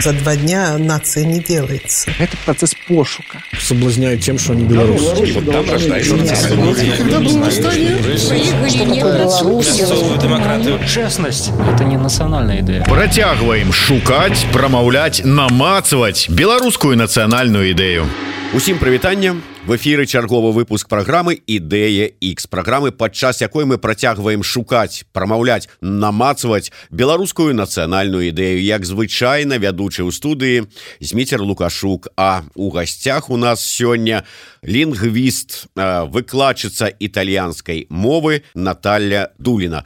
[0.00, 2.12] За два дня нация не делается.
[2.20, 3.42] Это процесс пошука.
[3.58, 5.32] Соблазняют тем, что они белорусы.
[5.34, 6.16] Вот там рождается
[10.22, 10.78] демократию.
[10.86, 12.84] Честность– это не национальная идея.
[12.84, 18.06] Протягиваем шукать, промовлять, намацывать белорусскую национальную идею.
[18.54, 19.36] Усім прывітання
[19.67, 26.71] в эфиры чарговы выпуск праграмы ідэя X праграмы падчас якой мы працягваем шукаць прамаўляць намацваць
[26.91, 30.67] беларускую нацыянальную ідэю як звычайна вядучы ў студыі
[30.99, 34.27] зміцер лукашук а у гасцях у нас сёння
[34.57, 39.84] у лінгвіст выкладчыца італьянскай мовы Наталья дулина.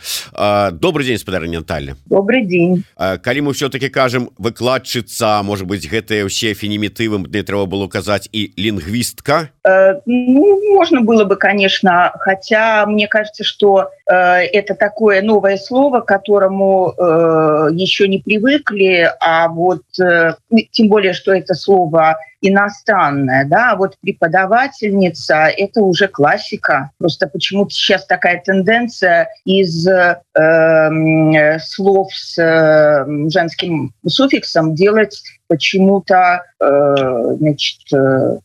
[0.73, 1.97] Добрый день спадарня Наталья.
[2.07, 2.85] Добрый день.
[2.97, 8.53] Калі мы все-таки кажам выкладчыца может быть гэтыя ўсе фенемітывым не трэба было казаць і
[8.57, 15.57] лингвистка э, ну, можно было бы конечно хотя мне кажется что э, это такое новое
[15.57, 20.35] слово к которому э, еще не привыкли а вот э,
[20.71, 26.90] тем более что это слово иностранное да а вот преподавательница это уже классика.
[26.99, 35.23] Просто почему-то сейчас такая тенденция из э, слов с э, женским суффиксом делать
[35.53, 38.39] почему-то э, значит э,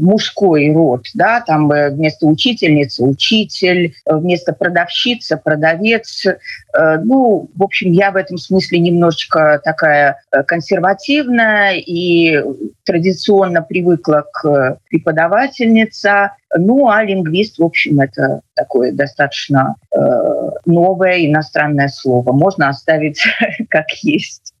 [0.00, 6.26] мужской род да там вместо учительницы учитель вместо продавщица продавец.
[6.76, 10.16] Ну в общем я в этом смысле немножечко такая
[10.48, 12.42] консервативная и
[12.84, 16.32] традиционно привыкла к преподавательница.
[16.56, 19.76] Ну а лингвист в общем это такое достаточно
[20.66, 22.32] новое иностранное слово.
[22.32, 23.22] Можно оставить
[23.68, 24.53] как есть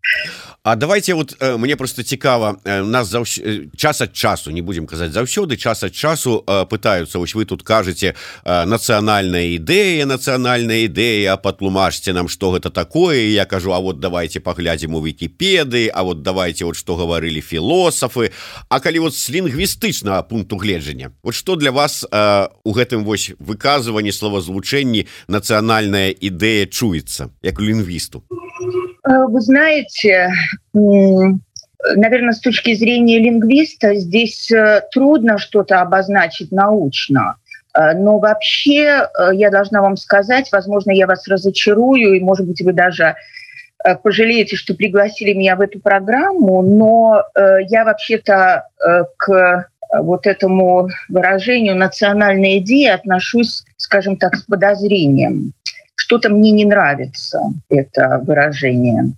[0.66, 4.62] А давайте вот э, мне просто цікава э, нас за э, час ад часу не
[4.62, 11.36] будем казаць заўсёды час ад часу пытаются вось вы тут кажаце нацыянальная ідэя нацыянальная ідэя
[11.36, 13.28] патлумажце нам что гэта такое.
[13.28, 18.32] Я кажу А вот давайте паглядзім у вкіпеды А вот давайте вот что гаварылі філосафы.
[18.70, 22.06] А калі вот с лінгвістычнага пункту гледжання вот что для вас
[22.64, 28.22] у гэтым вось выказыванні словазвучэнні нацыянальная ідэя чуецца як лінгвісту
[29.04, 30.30] вы знаете
[31.96, 37.36] наверное с точки зрения лингвиста здесь э, трудно что-то обозначить научно.
[37.76, 42.62] Э, но вообще э, я должна вам сказать возможно я вас разочарую и может быть
[42.62, 43.16] вы даже
[44.02, 47.22] пожалеете что пригласили меня в эту программу но
[47.68, 48.68] я вообще-то
[49.18, 55.52] к вот этому выражению национальной идеи отношусь скажем так с подозрением
[56.04, 59.14] что-то мне не нравится это выражение.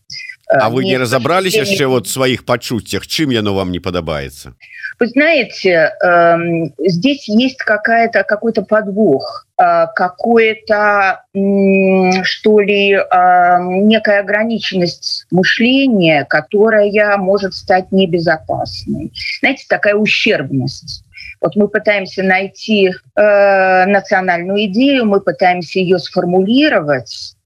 [0.49, 4.55] А вы не разобрались яшчэ вот своих пачуццях чым яно вам не падабаецца
[4.99, 6.37] вы знаете э,
[6.79, 17.17] здесь есть какая-то какой-то подвох э, какое-то э, что ли э, некая ограниченность мышления которая
[17.19, 19.13] может стать небезопасной.
[19.41, 21.03] Знаете такая ущербность
[21.47, 27.37] Вот мы пытаемся найти э, национальную идею, мы пытаемся ее сформулировать.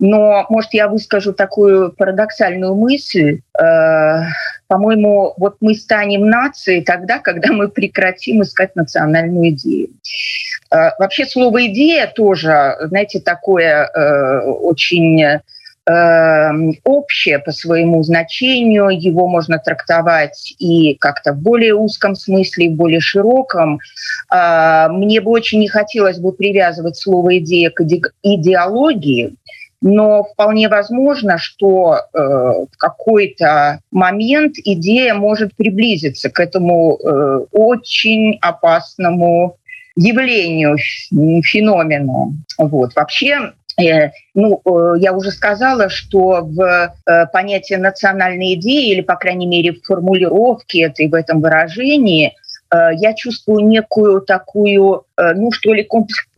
[0.00, 3.42] Но, может, я выскажу такую парадоксальную мысль.
[3.56, 4.22] Э,
[4.66, 9.90] По-моему, вот мы станем нацией тогда, когда мы прекратим искать национальную идею.
[10.72, 15.40] Э, вообще слово «идея» тоже, знаете, такое э, очень
[15.86, 16.50] э,
[16.84, 23.00] общее по своему значению, его можно трактовать и как-то в более узком смысле, в более
[23.00, 23.80] широком.
[24.32, 27.82] Э, мне бы очень не хотелось бы привязывать слово «идея» к
[28.22, 29.34] идеологии,
[29.80, 38.38] но вполне возможно, что э, в какой-то момент идея может приблизиться к этому э, очень
[38.40, 39.58] опасному
[39.96, 40.76] явлению,
[41.42, 42.34] феномену.
[42.58, 42.94] Вот.
[42.96, 43.52] Вообще
[44.34, 46.60] ну, э, я уже сказала, что в
[47.06, 52.34] э, понятие национальной идеи, или, по крайней мере, в формулировке этой, в этом выражении,
[52.72, 55.88] я чувствую некую такую, ну, что ли,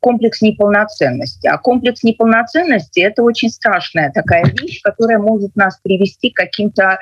[0.00, 1.47] комплекс неполноценности.
[1.47, 6.98] А комплекс неполноценности– это очень страшная такая вещь, которая может нас привести к каким-то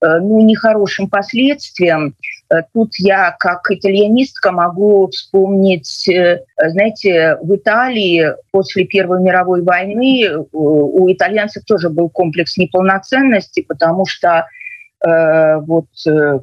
[0.00, 2.14] ну, нехорошим последствиям.
[2.48, 10.24] Э, тут я как итальянистка могу вспомнить, э, знаете, в Италии после Первой мировой войны
[10.24, 14.46] э, у итальянцев тоже был комплекс неполноценности, потому что
[15.02, 15.86] вот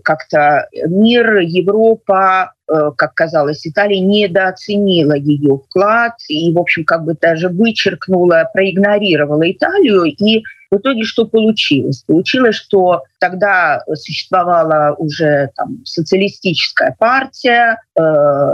[0.04, 2.54] как-то мир, Европа
[2.98, 10.04] как казалось, Италия недооценила ее вклад и, в общем, как бы даже вычеркнула, проигнорировала Италию
[10.04, 10.44] и
[10.74, 12.04] в итоге что получилось?
[12.08, 18.02] Получилось, что тогда существовала уже там, социалистическая партия, э,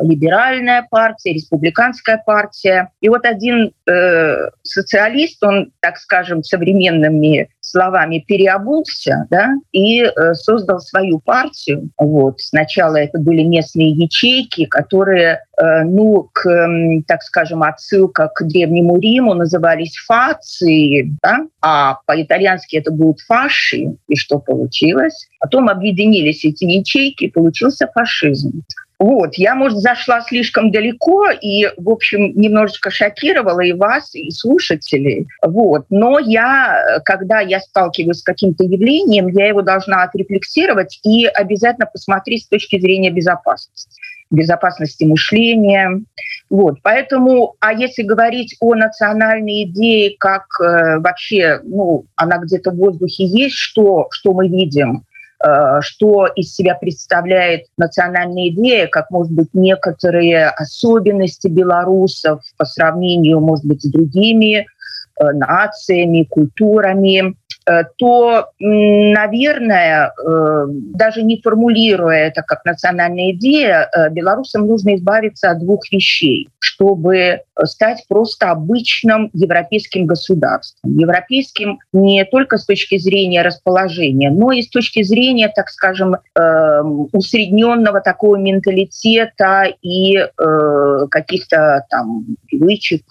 [0.03, 2.91] либеральная партия, республиканская партия.
[2.99, 10.81] И вот один э, социалист, он, так скажем, современными словами переобулся да, и э, создал
[10.81, 11.89] свою партию.
[11.97, 12.41] Вот.
[12.41, 19.33] Сначала это были местные ячейки, которые Э, ну, к, так скажем, отсылка к Древнему Риму
[19.33, 21.47] назывались фации, да?
[21.61, 23.97] а по-итальянски это будут фаши.
[24.07, 25.27] И что получилось?
[25.39, 28.63] Потом объединились эти ячейки, получился фашизм.
[28.99, 35.27] Вот, я, может, зашла слишком далеко и, в общем, немножечко шокировала и вас, и слушателей.
[35.41, 35.85] Вот.
[35.89, 42.43] Но я, когда я сталкиваюсь с каким-то явлением, я его должна отрефлексировать и обязательно посмотреть
[42.43, 43.89] с точки зрения безопасности
[44.31, 46.01] безопасности мышления.
[46.51, 52.75] Вот, поэтому, а если говорить о национальной идее, как э, вообще, ну, она где-то в
[52.75, 55.03] воздухе есть, что, что мы видим,
[55.81, 63.65] что из себя представляет национальная идея, как, может быть, некоторые особенности белорусов по сравнению, может
[63.65, 64.65] быть, с другими э,
[65.33, 67.35] нациями, культурами.
[67.65, 75.51] Э, то, наверное, э, даже не формулируя это как национальная идея, э, белорусам нужно избавиться
[75.51, 80.97] от двух вещей, чтобы стать просто обычным европейским государством.
[80.97, 86.15] Европейским не только с точки зрения расположения, но и с точки зрения, так скажем,
[87.11, 90.25] усредненного такого менталитета и
[91.11, 93.03] каких-то там привычек,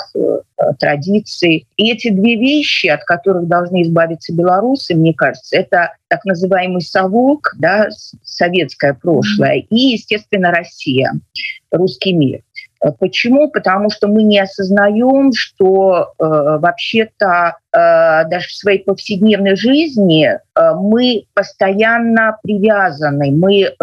[0.78, 1.66] традиций.
[1.76, 6.80] И эти две вещи, от которых должны избавиться белорусы, белорусы, мне кажется, это так называемый
[6.80, 7.88] совок, да,
[8.22, 11.12] советское прошлое, и, естественно, Россия,
[11.70, 12.40] русский мир.
[13.00, 13.50] Почему?
[13.50, 20.38] Потому что мы не осознаем, что э, вообще-то э, даже в своей повседневной жизни э,
[20.76, 23.74] мы постоянно привязаны, мы э,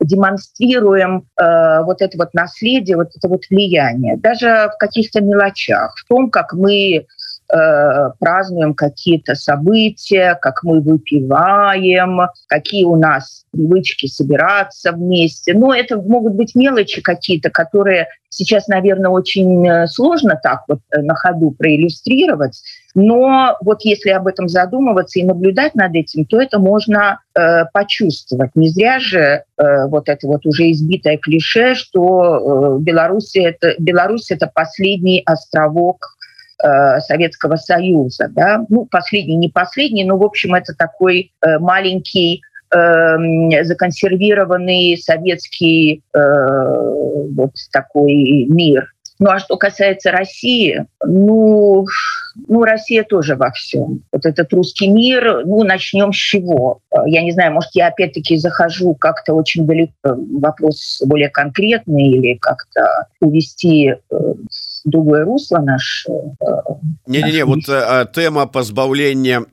[0.00, 6.08] демонстрируем э, вот это вот наследие, вот это вот влияние, даже в каких-то мелочах, в
[6.08, 7.04] том, как мы
[7.52, 15.54] э, празднуем какие-то события, как мы выпиваем, какие у нас привычки собираться вместе.
[15.54, 21.00] Но это могут быть мелочи какие-то, которые сейчас, наверное, очень э, сложно так вот э,
[21.00, 22.60] на ходу проиллюстрировать.
[22.94, 28.50] Но вот если об этом задумываться и наблюдать над этим, то это можно э, почувствовать.
[28.54, 34.30] Не зря же э, вот это вот уже избитое клише, что э, Беларусь это, Беларусь
[34.30, 36.17] это последний островок
[36.60, 38.28] Э, Советского Союза.
[38.30, 38.64] Да?
[38.68, 42.42] Ну, последний, не последний, но, в общем, это такой э, маленький
[42.74, 48.92] э, законсервированный советский вот такой мир.
[49.20, 51.86] Ну а что касается России, ну,
[52.48, 54.02] ну, Россия тоже во всем.
[54.12, 56.80] Вот этот русский мир, ну, начнем с чего?
[57.06, 59.92] Я не знаю, может, я опять-таки захожу как-то очень далеко,
[60.40, 63.94] вопрос более конкретный или как-то увести
[64.84, 66.06] другое русло наш
[67.06, 67.64] не, не, не вот
[68.14, 69.44] тэма пазбаўлення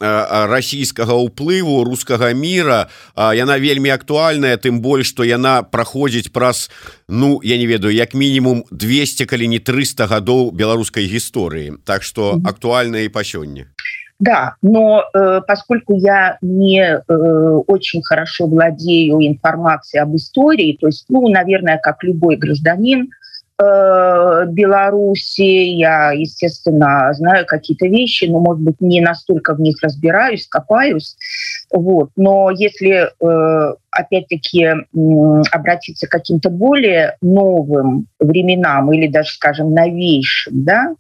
[0.50, 6.70] расійскага ўплыву рускага мира яна вельмі актуальная тым больш что яна праходзіць праз
[7.08, 12.40] ну я не ведаю як мінімум 200 калі не 300 гадоў беларускай гісторыі так что
[12.46, 12.65] актуальна
[13.06, 13.66] і па сёння
[14.20, 17.04] Да, но э, поскольку я не э,
[17.68, 23.10] очень хорошо владею информацией об истории, то есть, ну, наверное, как любой гражданин,
[23.58, 30.48] Э, Беларуси, я, естественно, знаю какие-то вещи, но, может быть, не настолько в них разбираюсь,
[30.48, 31.16] копаюсь.
[31.72, 32.10] Вот.
[32.18, 34.68] Но если, э, опять-таки,
[35.52, 40.94] обратиться к каким-то более новым временам или даже, скажем, новейшим, да,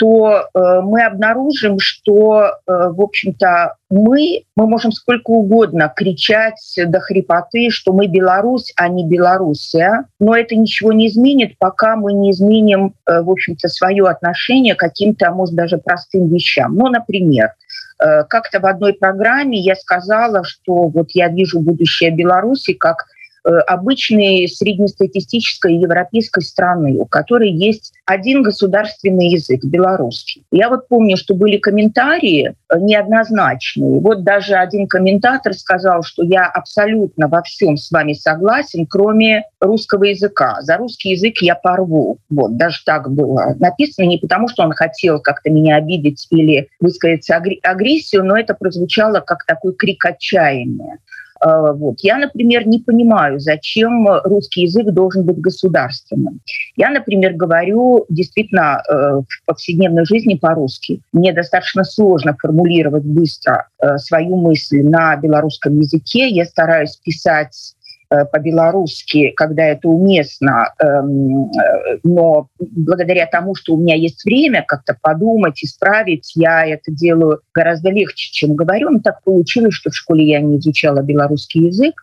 [0.00, 7.00] то э, мы обнаружим, что, э, в общем-то, мы, мы можем сколько угодно кричать до
[7.00, 12.30] хрипоты, что мы Беларусь, а не Белоруссия, но это ничего не изменит, пока мы не
[12.30, 16.76] изменим, э, в общем-то, свое отношение к каким-то, может, даже простым вещам.
[16.76, 17.50] Ну, например,
[17.98, 23.04] как-то в одной программе я сказала, что вот я вижу будущее Беларуси как
[23.48, 30.44] обычной среднестатистической европейской страны, у которой есть один государственный язык, белорусский.
[30.50, 34.00] Я вот помню, что были комментарии э, неоднозначные.
[34.00, 40.04] Вот даже один комментатор сказал, что я абсолютно во всем с вами согласен, кроме русского
[40.04, 40.58] языка.
[40.62, 42.18] За русский язык я порву.
[42.28, 47.28] Вот, даже так было написано, не потому что он хотел как-то меня обидеть или высказать
[47.62, 50.98] агрессию, но это прозвучало как такой крик отчаяния.
[51.44, 51.96] Э, вот.
[52.00, 56.40] Я, например, не понимаю, зачем русский язык должен быть государственным.
[56.76, 61.00] Я, например, говорю действительно э, в повседневной жизни по-русски.
[61.12, 66.28] Мне достаточно сложно формулировать быстро э, свою мысль на белорусском языке.
[66.28, 67.79] Я стараюсь писать Э,
[68.10, 74.96] по-белорусски, когда это уместно, эм, э, но благодаря тому, что у меня есть время как-то
[75.00, 78.90] подумать, исправить, я это делаю гораздо легче, чем говорю.
[78.90, 81.94] Но так получилось, что в школе я не изучала белорусский язык.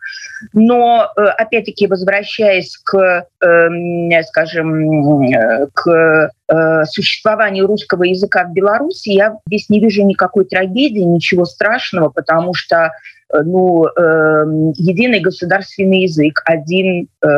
[0.54, 5.30] Но, э, опять-таки, возвращаясь к, эм, скажем,
[5.74, 6.30] к
[6.86, 12.78] существованию русского языка в Беларуси, я здесь не вижу никакой трагедии, ничего страшного, потому что
[12.86, 14.44] Э, ну, э,
[14.76, 17.28] единый государственный язык, один э,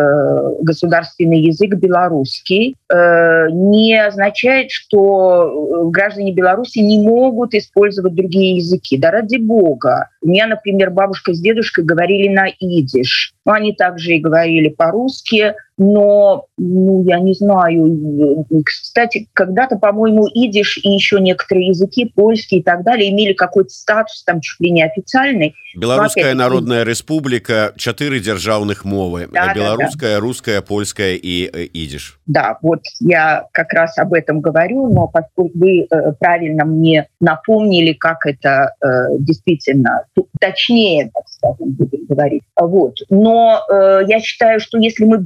[0.62, 8.99] государственный язык белорусский, э, не означает, что э, граждане Беларуси не могут использовать другие языки.
[8.99, 10.09] Да ради бога.
[10.23, 13.35] У меня, например, бабушка с дедушкой говорили на идиш.
[13.44, 20.79] Ну, они также и говорили по-русски но, ну, я не знаю, кстати, когда-то, по-моему, идиш
[20.85, 24.83] и еще некоторые языки, польский и так далее, имели какой-то статус там чуть ли не
[24.83, 25.55] официальный.
[25.75, 29.29] Белорусская Народная Республика, четыре державных мовы.
[29.33, 30.21] Да, Белорусская, да, да.
[30.21, 32.19] русская, польская и э, идиш.
[32.27, 37.95] Да, вот я как раз об этом говорю, но поскольку вы э, правильно мне напомнили,
[37.95, 40.05] как это э, действительно
[40.41, 42.43] точнее, так скажем, будем говорить.
[42.57, 42.97] Вот.
[43.09, 45.19] Но э, я считаю, что если мы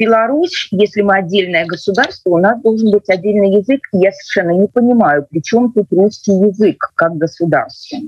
[0.44, 3.80] Беларусь, если мы отдельное государство, у нас должен быть отдельный язык.
[3.92, 7.98] Я совершенно не понимаю, при чем тут русский язык как государство.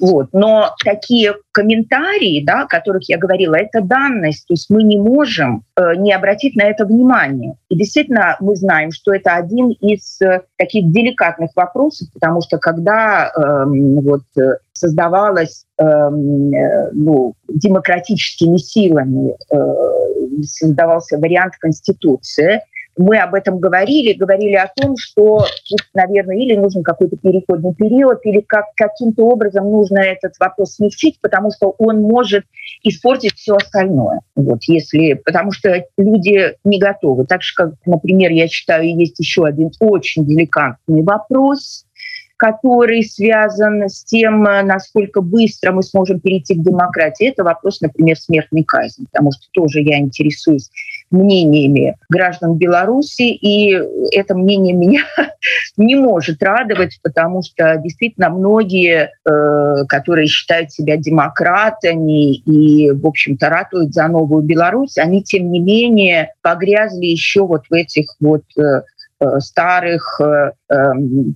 [0.00, 0.28] Вот.
[0.32, 4.46] Но такие комментарии, да, о которых я говорила, это данность.
[4.46, 7.54] То есть мы не можем э, не обратить на это внимание.
[7.68, 13.30] И действительно мы знаем, что это один из э, таких деликатных вопросов, потому что когда
[13.36, 14.22] эм, э, вот,
[14.72, 15.84] создавалась э,
[16.92, 19.99] ну, демократическими силами, э,
[20.44, 22.60] создавался вариант Конституции,
[22.96, 25.46] мы об этом говорили, говорили о том, что
[25.94, 31.50] наверное, или нужен какой-то переходный период, или как, каким-то образом нужно этот вопрос смягчить, потому
[31.50, 32.44] что он может
[32.82, 34.20] испортить все остальное.
[34.34, 37.26] Вот, если, потому что люди не готовы.
[37.26, 41.86] Так же, как, например, я считаю, есть еще один очень деликатный вопрос,
[42.40, 47.28] который связан с тем, насколько быстро мы сможем перейти к демократии.
[47.28, 50.70] Это вопрос, например, смертной казни, потому что тоже я интересуюсь
[51.10, 53.78] мнениями граждан Беларуси, и
[54.12, 55.02] это мнение меня
[55.76, 63.50] не может радовать, потому что действительно многие, э, которые считают себя демократами и, в общем-то,
[63.50, 68.62] ратуют за новую Беларусь, они, тем не менее, погрязли еще вот в этих вот э,
[68.62, 68.80] э,
[69.38, 70.20] старых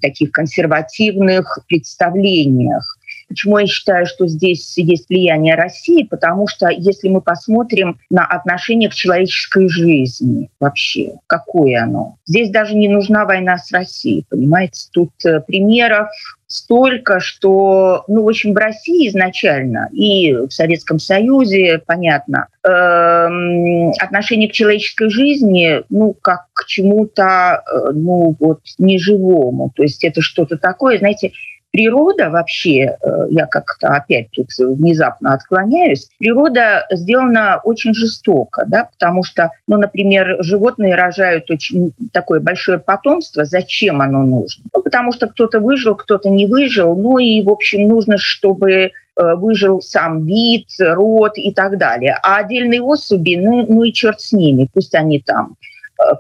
[0.01, 2.99] таких консервативных представлениях.
[3.29, 6.05] Почему я считаю, что здесь есть влияние России?
[6.05, 12.75] Потому что если мы посмотрим на отношение к человеческой жизни вообще, какое оно, здесь даже
[12.75, 14.89] не нужна война с Россией, понимаете?
[14.93, 16.09] Тут э, примеров
[16.55, 24.49] столько, что, ну, в общем, в России изначально и в Советском Союзе, понятно, эм, отношение
[24.49, 29.73] к человеческой жизни, ну, как к чему-то, э, ну, вот, неживому.
[29.75, 31.33] То есть это что-то такое, знаете,
[31.75, 39.25] природа вообще, э, я как-то опять тут внезапно отклоняюсь, природа сделана очень жестоко, да, потому
[39.25, 43.45] что, ну, например, животные рожают очень такое большое потомство.
[43.45, 44.63] Зачем оно нужно?
[44.73, 46.95] Ну, потому что кто-то выжил, кто-то не выжил.
[46.95, 52.17] Ну и, в общем, нужно, чтобы э, выжил сам вид, род и так далее.
[52.23, 55.57] А отдельные особи, ну, ну и черт с ними, пусть они там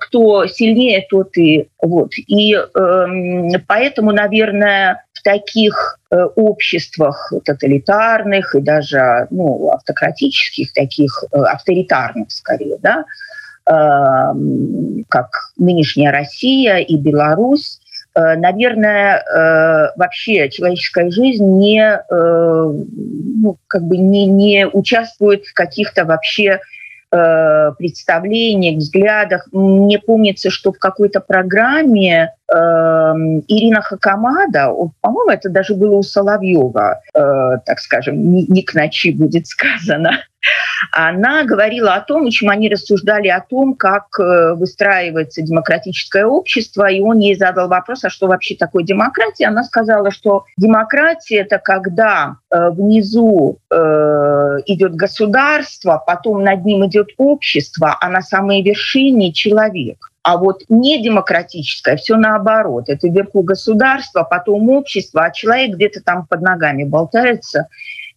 [0.00, 2.12] кто сильнее, тот и вот.
[2.16, 12.30] И э, поэтому, наверное, таких э, обществах тоталитарных и даже ну, автократических, таких э, авторитарных
[12.30, 13.04] скорее, да,
[13.68, 17.80] эм, как нынешняя Россия и Беларусь,
[18.14, 26.60] э, наверное, вообще человеческая жизнь не, ну, как бы не, не участвует в каких-то вообще
[27.78, 29.46] представлениях, взглядах.
[29.52, 37.00] Мне помнится, что в какой-то программе э, Ирина Хакамада, по-моему, это даже было у Соловьева,
[37.14, 40.10] э, так скажем, не, не к ночи будет сказано,
[40.92, 46.90] она говорила о том, в общем, они рассуждали о том, как э, выстраивается демократическое общество,
[46.90, 49.46] и он ей задал вопрос, а что вообще такое демократия?
[49.46, 53.74] Она сказала, что демократия– это когда э, внизу э,
[54.66, 59.98] идет государство, потом над ним идет общество, а на самой вершине– человек.
[60.24, 62.88] А вот не демократическое, все наоборот.
[62.88, 67.68] Это вверху государства, потом общество, а человек где-то там под ногами болтается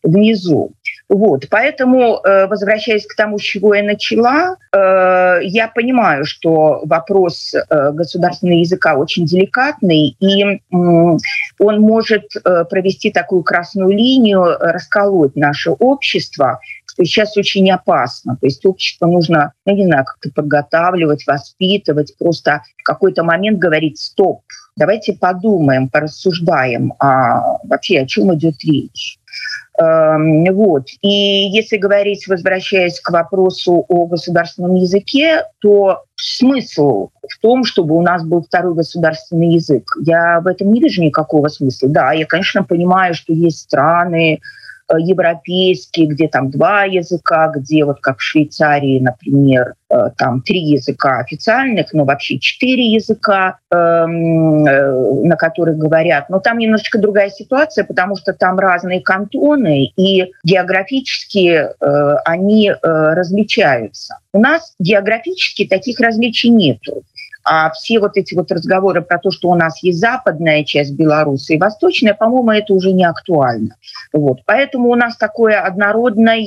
[0.03, 0.71] внизу.
[1.09, 7.53] Вот, поэтому, э, возвращаясь к тому, с чего я начала, э, я понимаю, что вопрос
[7.53, 10.61] э, государственного языка очень деликатный, и
[11.59, 12.25] он может
[12.69, 16.59] провести такую красную линию, расколоть наше общество,
[17.05, 18.37] сейчас очень опасно.
[18.39, 23.99] То есть общество нужно, я не знаю, как-то подготавливать, воспитывать, просто в какой-то момент говорить
[23.99, 24.41] «стоп»,
[24.77, 29.19] давайте подумаем, порассуждаем, а вообще о чем идет речь.
[29.79, 30.87] Эм, вот.
[31.01, 38.01] И если говорить, возвращаясь к вопросу о государственном языке, то смысл в том, чтобы у
[38.01, 39.83] нас был второй государственный язык.
[40.03, 41.89] Я в этом не вижу никакого смысла.
[41.89, 44.39] Да, я, конечно, понимаю, что есть страны,
[44.95, 51.19] европейские, где там два языка, где вот как в Швейцарии, например, э, там три языка
[51.19, 56.29] официальных, но вообще четыре языка, эм, э, на которых говорят.
[56.29, 61.67] Но там немножечко другая ситуация, потому что там разные кантоны, и географически
[62.25, 64.17] они различаются.
[64.33, 67.03] У нас географически таких различий нету.
[67.49, 71.53] А все вот эти вот разговоры про то, что у нас есть западная часть Беларуси
[71.53, 73.75] и восточная, по-моему, это уже не актуально.
[74.11, 74.39] Вот.
[74.45, 76.37] Поэтому у нас такое однородное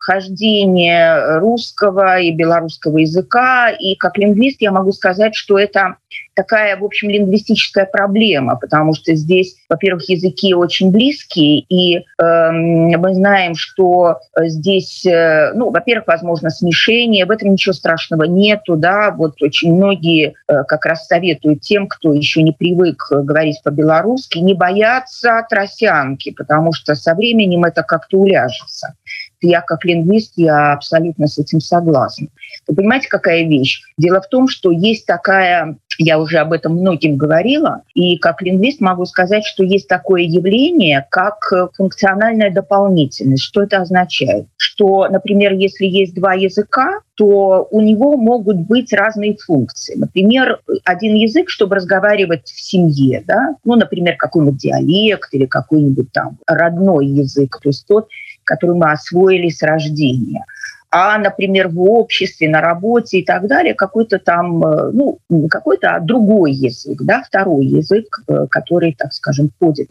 [0.00, 3.70] хождение русского и белорусского языка.
[3.70, 5.96] И как лингвист я могу сказать, что это
[6.34, 13.14] такая, в общем, лингвистическая проблема, потому что здесь, во-первых, языки очень близкие, и э, мы
[13.14, 19.42] знаем, что здесь, э, ну, во-первых, возможно смешение, в этом ничего страшного нету, да, вот
[19.42, 25.46] очень многие э, как раз советуют тем, кто еще не привык говорить по-белорусски, не бояться
[25.48, 28.94] тросянки, потому что со временем это как-то уляжется
[29.42, 32.28] я как лингвист, я абсолютно с этим согласна.
[32.66, 33.82] Вы понимаете, какая вещь?
[33.96, 38.80] Дело в том, что есть такая, я уже об этом многим говорила, и как лингвист
[38.80, 43.42] могу сказать, что есть такое явление, как функциональная дополнительность.
[43.42, 44.46] Что это означает?
[44.56, 49.94] Что, например, если есть два языка, то у него могут быть разные функции.
[49.94, 53.56] Например, один язык, чтобы разговаривать в семье, да?
[53.62, 58.08] ну, например, какой-нибудь диалект или какой-нибудь там родной язык, то есть тот,
[58.44, 60.44] который мы освоили с рождения.
[60.92, 65.18] А, например, в обществе, на работе и так далее, какой-то там, э, ну,
[65.48, 69.88] какой-то другой язык, да, второй язык, э, который, так скажем, входит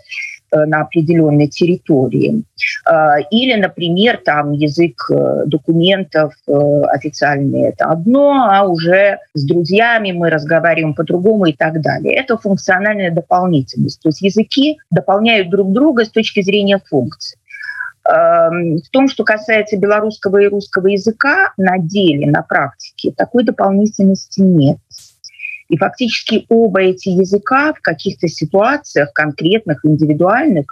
[0.51, 2.43] э, на определенной территории.
[3.31, 5.09] Или, например, там язык
[5.45, 12.15] документов официальный– это одно, а уже с друзьями мы разговариваем по-другому и так далее.
[12.15, 14.01] Это функциональная дополнительность.
[14.01, 17.38] То есть языки дополняют друг друга с точки зрения функций.
[18.09, 24.41] Эм, в том, что касается белорусского и русского языка, на деле, на практике такой дополнительности
[24.41, 24.77] нет.
[25.67, 30.65] И фактически оба эти языка в каких-то ситуациях конкретных, индивидуальных,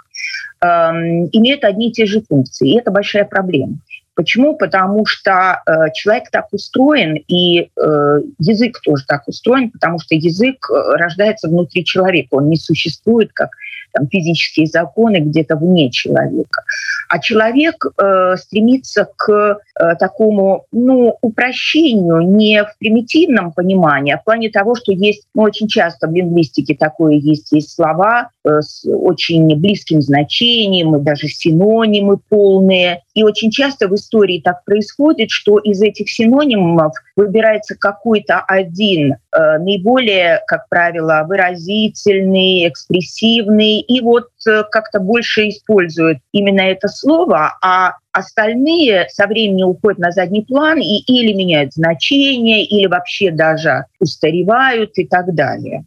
[0.60, 2.70] эм, имеют одни и те же функции.
[2.70, 3.78] И это большая проблема.
[4.16, 4.56] Почему?
[4.56, 10.68] Потому что э, человек так устроен, и э, язык тоже так устроен, потому что язык
[10.68, 13.50] э, рождается внутри человека, он не существует как
[13.92, 16.64] там, физические законы где-то вне человека.
[17.08, 24.24] А человек э, стремится к э, такому ну, упрощению не в примитивном понимании, а в
[24.24, 28.86] плане того, что есть, ну, очень часто в лингвистике такое есть, есть слова э, с
[28.86, 33.02] очень близким значением, и даже синонимы полные.
[33.14, 39.58] И очень часто в истории так происходит, что из этих синонимов выбирается какой-то один э,
[39.58, 49.06] наиболее, как правило, выразительный, экспрессивный, и вот как-то больше используют именно это слово, а остальные
[49.10, 55.06] со временем уходят на задний план и или меняют значение, или вообще даже устаревают и
[55.06, 55.84] так далее.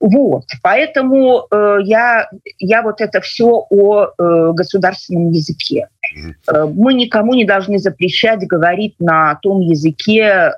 [0.00, 5.88] Вот, поэтому э, я, я вот это все о э, государственном языке.
[6.46, 10.52] Э, мы никому не должны запрещать говорить на том языке, э,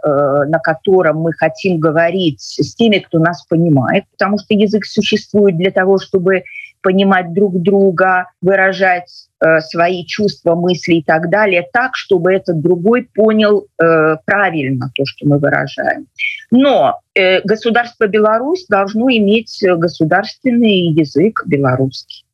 [0.49, 5.71] на котором мы хотим говорить с теми, кто нас понимает, потому что язык существует для
[5.71, 6.43] того, чтобы
[6.83, 13.09] понимать друг друга, выражать э, свои чувства, мысли и так далее так, чтобы этот другой
[13.15, 16.07] понял правильно то, что мы выражаем.
[16.51, 17.01] Но
[17.45, 22.26] государство Беларусь должно иметь государственный язык белорусский.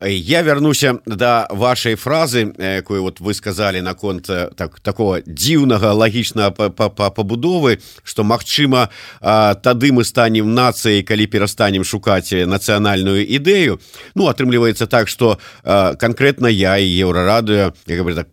[0.00, 7.78] Я вярнуся да вашай фразы якую вот вы сказали наконт так такого дзіўнага лагічнага пабудовы
[8.02, 8.90] что Мачыма
[9.20, 13.80] тады мы станем нацыяй калі перастанем шукаць нацыянальную ідэю.
[14.14, 18.28] Ну атрымліваецца так что конкретно я і еўрарадыо так,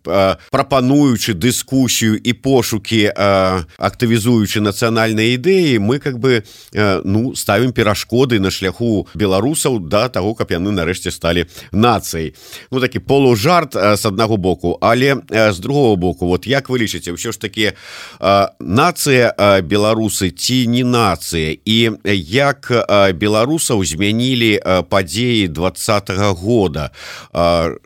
[0.50, 3.12] прапануючы дыскусію і пошукі
[3.78, 6.42] актывізуючы нацыянальныя ідэі мы как бы
[7.04, 12.34] ну ставім перашкоды на шляху беларусаў да того каб яны нарэшце стали нацыяй.
[12.70, 14.78] Ну такі полужарт с аднаго боку.
[14.80, 17.72] Але з другого боку вот як вы лічыце ўсё ж таки
[18.58, 19.30] нацыя
[19.62, 21.54] беларусы ці не нацыя?
[21.64, 21.92] І
[22.26, 22.72] як
[23.14, 26.90] беларусаў змянілі падзеі двадцатого года?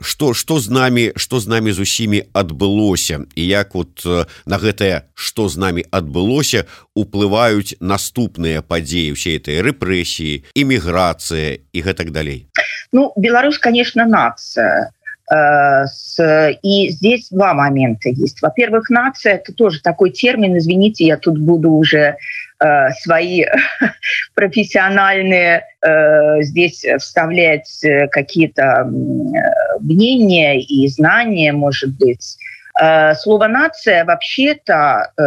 [0.00, 3.26] Что что з нами что з нами з усімі адбылося?
[3.34, 4.06] І як вот
[4.46, 12.10] на гэтае что з нами адбылося уплываюць наступныя падзеі все этой рэпрэсіі эміграцыя і гэтак
[12.10, 12.46] далей
[12.92, 14.92] ну Беларусь конечно нация
[15.32, 15.84] э,
[16.62, 18.40] и здесь два момента есть.
[18.42, 22.16] Во-первых нация это тоже такой термин извините я тут буду уже
[22.60, 23.44] э, свои
[24.34, 28.88] профессиональные э, здесь вставлять какие-то
[29.80, 32.36] мнения и знания может быть
[33.14, 35.22] слово нация вообще-то э,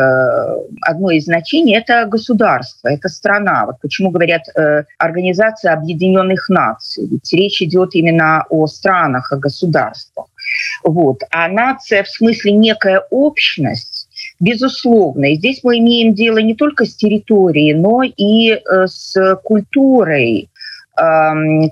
[0.81, 3.65] одно из значений это государство, это страна.
[3.65, 7.07] Вот почему говорят э, Организация Объединенных Наций.
[7.07, 10.27] Ведь речь идет именно о странах, о государствах.
[10.83, 11.21] Вот.
[11.31, 14.07] А нация в смысле некая общность,
[14.39, 15.31] безусловно.
[15.31, 20.49] И здесь мы имеем дело не только с территорией, но и с культурой,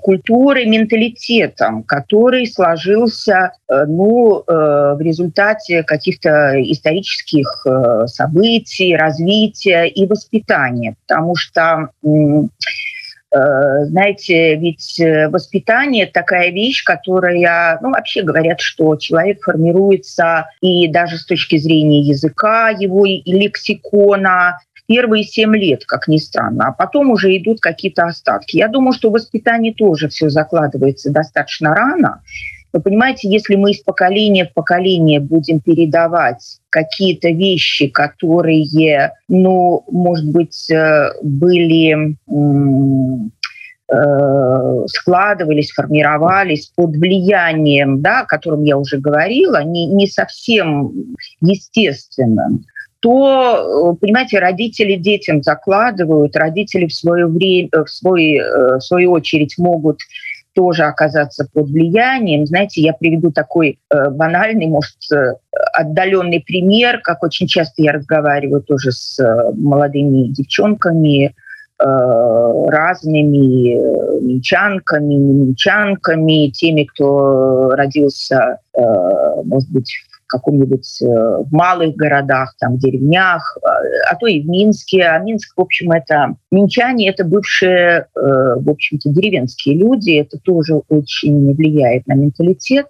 [0.02, 4.52] культурой, менталитетом, который сложился э, ну, э,
[4.94, 10.94] в результате каких-то исторических э, событий, развития и воспитания.
[11.06, 11.90] Потому что
[13.30, 14.98] знаете, ведь
[15.30, 22.00] воспитание такая вещь, которая, ну, вообще говорят, что человек формируется и даже с точки зрения
[22.00, 28.56] языка, его лексикона, первые семь лет, как ни странно, а потом уже идут какие-то остатки.
[28.56, 32.22] Я думаю, что в воспитании тоже все закладывается достаточно рано.
[32.72, 40.30] Вы понимаете, если мы из поколения в поколение будем передавать какие-то вещи, которые, ну, может
[40.30, 42.16] быть, э, были
[43.90, 50.92] э, складывались, формировались под влиянием, да, о котором я уже говорила, не, не совсем
[51.40, 52.64] естественным,
[53.00, 59.12] то, э, понимаете, родители детям закладывают, родители в свое время, в, свой, э, в свою
[59.12, 60.00] очередь могут
[60.54, 62.46] тоже оказаться под влиянием.
[62.46, 64.96] Знаете, я приведу такой э, банальный, может,
[65.72, 69.22] отдаленный пример, как очень часто я разговариваю тоже с
[69.54, 71.34] молодыми девчонками,
[71.80, 73.76] разными
[74.20, 78.58] минчанками, минчанками, теми, кто родился,
[79.44, 79.94] может быть,
[80.28, 83.66] каком-нибудь э, в малых городах, там, деревнях, э,
[84.10, 85.02] а то и в Минске.
[85.02, 90.12] А Минск, в общем, это минчане, это бывшие, э, в общем-то, деревенские люди.
[90.12, 92.86] Это тоже очень влияет на менталитет.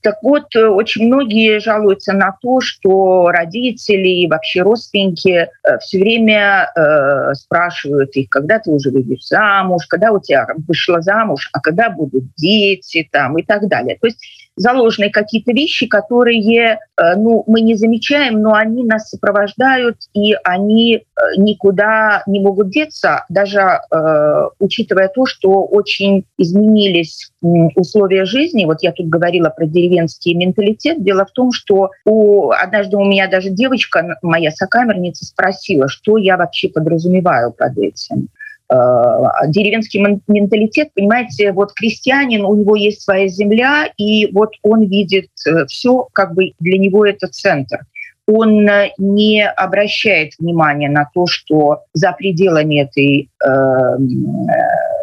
[0.00, 5.48] Так вот, очень многие жалуются на то, что родители и вообще родственники
[5.80, 11.50] все время э, спрашивают их, когда ты уже выйдешь замуж, когда у тебя вышла замуж,
[11.52, 13.96] а когда будут дети там и так далее.
[14.00, 19.96] То есть заложены какие-то вещи, которые э, ну, мы не замечаем, но они нас сопровождают,
[20.14, 21.00] и они э,
[21.36, 27.30] никуда не могут деться, даже э, учитывая то, что очень изменились
[27.76, 28.64] условия жизни.
[28.64, 31.02] Вот я тут говорила про деревенский менталитет.
[31.02, 36.36] Дело в том, что у, однажды у меня даже девочка, моя сокамерница, спросила, что я
[36.36, 38.28] вообще подразумеваю под этим.
[38.72, 45.28] Э, деревенский менталитет, понимаете, вот крестьянин, у него есть своя земля, и вот он видит
[45.46, 47.80] э, все, как бы для него это центр.
[48.26, 53.48] Он э, не обращает внимания на то, что за пределами этой э,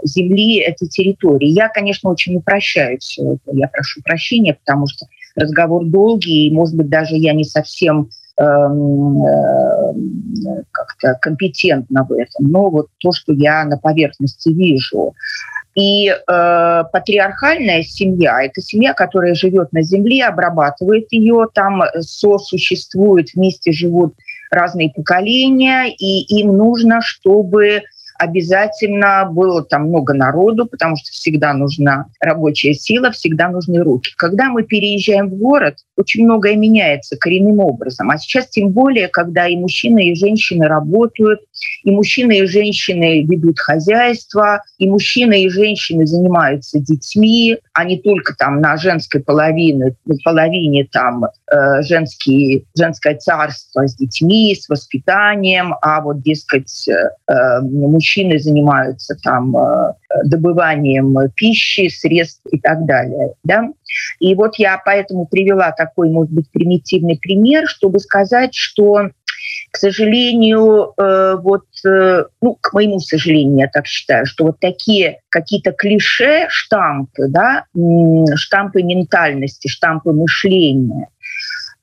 [0.05, 1.49] земли, этой территории.
[1.49, 3.55] Я, конечно, очень упрощаю все это.
[3.55, 8.09] Я прошу прощения, потому что разговор долгий, и, может быть, даже я не совсем
[10.71, 12.47] как-то компетентна в этом.
[12.51, 15.13] Но вот то, что я на поверхности вижу.
[15.73, 23.71] И э, патриархальная семья– это семья, которая живет на земле, обрабатывает ее, там сосуществует, вместе
[23.71, 24.13] живут
[24.49, 27.83] разные поколения, и им нужно, чтобы
[28.21, 34.11] обязательно было там много народу, потому что всегда нужна рабочая сила, всегда нужны руки.
[34.15, 38.11] Когда мы переезжаем в город, очень многое меняется коренным образом.
[38.11, 41.41] А сейчас тем более, когда и мужчины, и женщины работают,
[41.83, 48.35] и мужчины и женщины ведут хозяйство, и мужчины и женщины занимаются детьми, а не только
[48.35, 55.73] там на женской половине, на половине там э, женские, женское царство с детьми, с воспитанием,
[55.81, 59.93] а вот, дескать, э, э мужчины мужчины занимаются там э,
[60.25, 63.33] добыванием пищи, средств и так далее.
[63.43, 63.69] Да?
[64.19, 69.09] И вот я поэтому привела такой, может быть, примитивный пример, чтобы сказать, что
[69.71, 75.19] к сожалению, э, вот, э, ну, к моему сожалению, я так считаю, что вот такие
[75.29, 77.65] какие-то клише, штампы, да,
[78.35, 81.07] штампы ментальности, штампы мышления,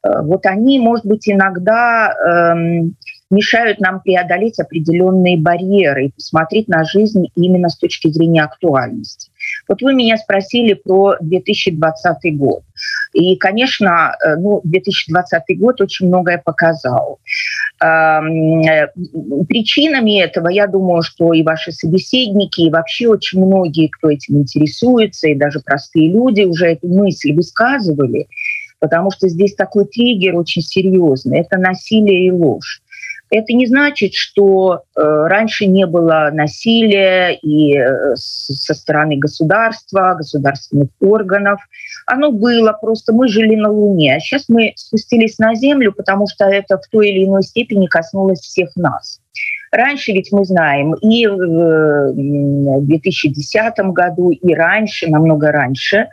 [0.05, 2.95] вот они, может быть, иногда эм,
[3.31, 9.31] мешают нам преодолеть определенные барьеры и посмотреть на жизнь именно с точки зрения актуальности.
[9.69, 12.63] Вот вы меня спросили про 2020 год.
[13.13, 17.19] И, конечно, э, ну, 2020 год очень многое показал.
[17.83, 18.89] Эм, э,
[19.49, 25.29] причинами этого, я думаю, что и ваши собеседники, и вообще очень многие, кто этим интересуется,
[25.29, 28.29] и даже простые люди уже эту мысль высказывали,
[28.81, 31.41] потому что здесь такой триггер очень серьезный.
[31.41, 32.83] Это насилие и ложь.
[33.31, 40.89] Это не значит, что э, раньше не было насилия и э, со стороны государства, государственных
[41.01, 41.61] органов.
[42.07, 44.17] Оно было, просто мы жили на Луне.
[44.17, 48.41] А сейчас мы спустились на Землю, потому что это в той или иной степени коснулось
[48.41, 49.21] всех нас.
[49.71, 56.09] Раньше ведь мы знаем, и в 2010 году, и раньше, намного раньше,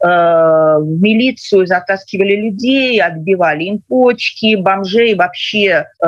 [0.00, 6.06] в милицию затаскивали людей, отбивали им почки, бомжей вообще э,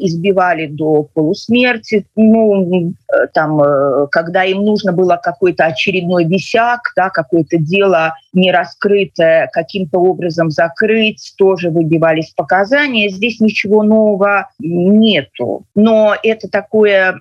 [0.00, 2.06] избивали до полусмерти.
[2.16, 8.52] Ну, э, там, э, когда им нужно было какой-то очередной висяк, да, какое-то дело не
[8.52, 13.08] раскрытое каким-то образом закрыть, тоже выбивались показания.
[13.08, 15.64] Здесь ничего нового нету.
[15.74, 17.20] Но это такое,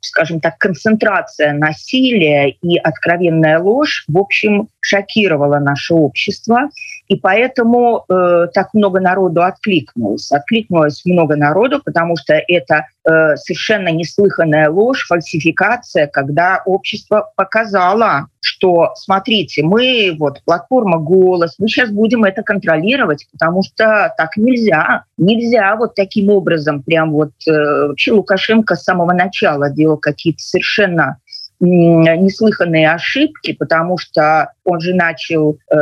[0.00, 6.70] скажем так, концентрация насилия и откровенная ложь в общем, шокировало наше общество.
[7.08, 10.30] И поэтому э, так много народу откликнулось.
[10.30, 18.92] Откликнулось много народу, потому что это э, совершенно неслыханная ложь, фальсификация, когда общество показало, что,
[18.94, 25.04] смотрите, мы, вот, платформа «Голос», мы сейчас будем это контролировать, потому что так нельзя.
[25.18, 31.18] Нельзя вот таким образом, прям вот, э, вообще Лукашенко с самого начала делал какие-то совершенно
[31.60, 35.74] неслыханные ошибки, потому что он же начал э,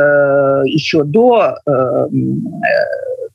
[0.65, 2.07] еще до э, э,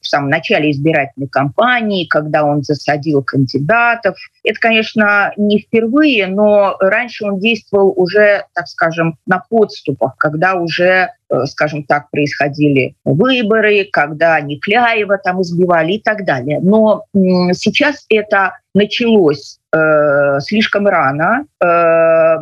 [0.00, 4.16] в самом начале избирательной кампании, когда он засадил кандидатов.
[4.44, 11.10] Это, конечно, не впервые, но раньше он действовал уже, так скажем, на подступах, когда уже
[11.30, 16.60] э, скажем так, происходили выборы, когда Никляева там избивали и так далее.
[16.62, 21.44] Но сейчас это началось э, слишком рано.
[21.62, 22.36] Э,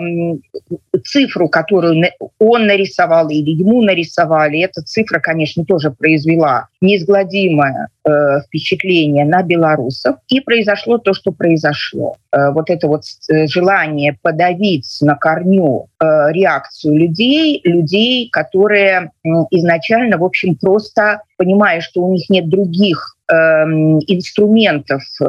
[1.05, 2.05] цифру, которую
[2.39, 10.17] он нарисовал или ему нарисовали, эта цифра, конечно, тоже произвела неизгладимое э, впечатление на белорусов.
[10.29, 12.17] И произошло то, что произошло.
[12.33, 13.05] Вот это вот
[13.47, 19.11] желание подавить на корню реакцию людей, людей, которые
[19.51, 25.25] изначально, в общем, просто понимая, что у них нет других инструментов э,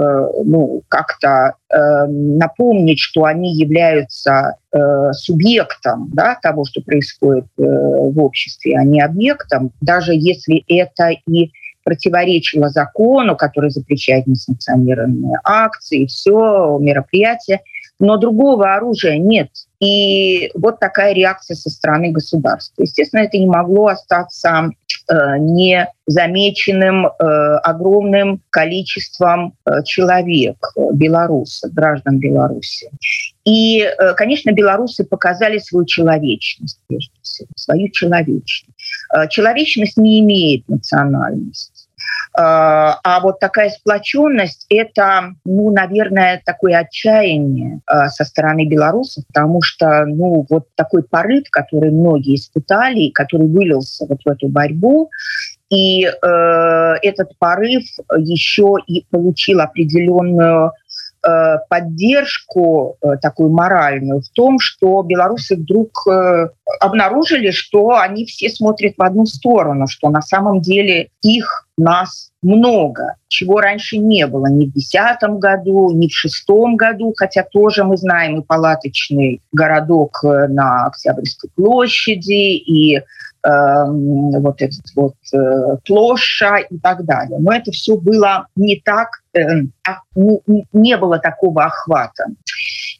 [0.45, 8.19] ну, как-то э, напомнить, что они являются э, субъектом да, того, что происходит э, в
[8.19, 11.51] обществе, а не объектом, даже если это и
[11.83, 17.61] противоречило закону, который запрещает несанкционированные акции, все, мероприятия,
[17.99, 19.49] но другого оружия нет.
[19.79, 22.81] И вот такая реакция со стороны государства.
[22.81, 24.71] Естественно, это не могло остаться
[25.09, 27.09] Э, незамеченным э,
[27.63, 30.57] огромным количеством э, человек,
[30.91, 32.89] белорусов, граждан Беларуси.
[33.45, 38.75] И, конечно, белорусы показали свою человечность, прежде всего, свою человечность.
[39.29, 41.76] Человечность не имеет национальности.
[42.33, 49.61] А, а вот такая сплоченность– это, ну, наверное, такое отчаяние а, со стороны белорусов, потому
[49.61, 55.09] что, ну, вот такой порыв, который многие испытали, который вылился вот в эту борьбу,
[55.69, 57.83] и э, этот порыв
[58.17, 60.86] еще и получил определенную Э,
[61.69, 68.93] поддержку э, такую моральную в том, что белорусы вдруг э, обнаружили, что они все смотрят
[68.97, 74.65] в одну сторону, что на самом деле их, нас много, чего раньше не было ни
[74.65, 80.87] в 2010 году, ни в 2006 году, хотя тоже мы знаем и палаточный городок на
[80.87, 83.03] Октябрьской площади, и
[83.49, 87.39] вот этот вот э, площа и так далее.
[87.39, 92.25] Но это все было не так, э, а, не было такого охвата.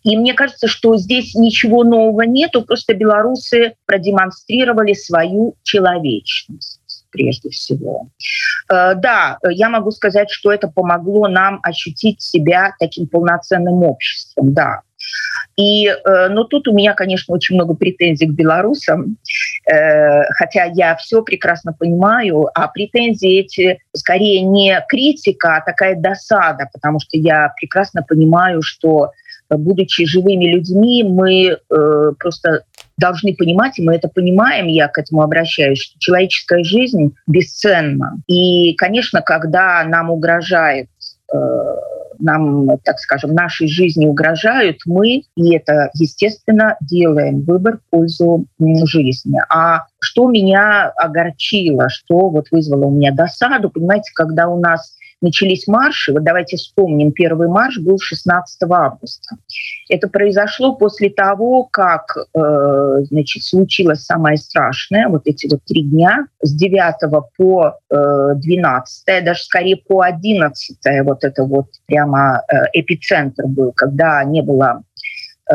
[0.04, 6.80] И мне кажется, что здесь ничего нового нету, просто белорусы продемонстрировали свою человечность
[7.12, 8.08] прежде всего.
[8.72, 14.82] Э, да, я могу сказать, что это помогло нам ощутить себя таким полноценным обществом, да.
[15.58, 19.18] И, э, но тут у меня, конечно, очень много претензий к белорусам,
[19.66, 26.70] э, хотя я все прекрасно понимаю, а претензии эти скорее не критика, а такая досада,
[26.72, 29.12] потому что я прекрасно понимаю, что
[29.50, 32.64] будучи живыми людьми, мы э, просто
[32.98, 38.18] должны понимать, и мы это понимаем, я к этому обращаюсь, что человеческая жизнь бесценна.
[38.28, 40.90] И, конечно, когда нам угрожает
[41.34, 41.38] э,
[42.20, 48.46] нам, так скажем, нашей жизни угрожают, мы, и это, естественно, делаем выбор в пользу
[48.86, 49.40] жизни.
[49.50, 55.68] А что меня огорчило, что вот вызвало у меня досаду, понимаете, когда у нас начались
[55.68, 56.14] марши.
[56.14, 59.36] Вот давайте вспомним, первый марш был 16 августа.
[59.90, 66.28] Это произошло после того, как э, значит, случилось самое страшное, вот эти вот три дня,
[66.42, 73.46] с 9 по э, 12, даже скорее по 11, вот это вот прямо э, эпицентр
[73.48, 74.84] был, когда не было
[75.50, 75.54] э,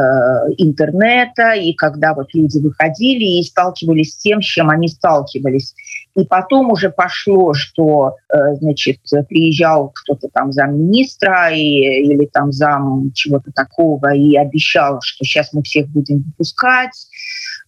[0.58, 5.74] интернета, и когда вот люди выходили и сталкивались с тем, с чем они сталкивались.
[6.14, 8.98] И потом уже пошло, что, э, значит,
[9.28, 15.62] приезжал кто-то там замминистра и, или там зам чего-то такого и обещал, что сейчас мы
[15.62, 17.06] всех будем выпускать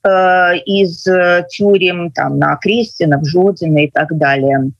[0.05, 4.73] э, из э, тюрем там, на Крестина, в Жодино и так далее.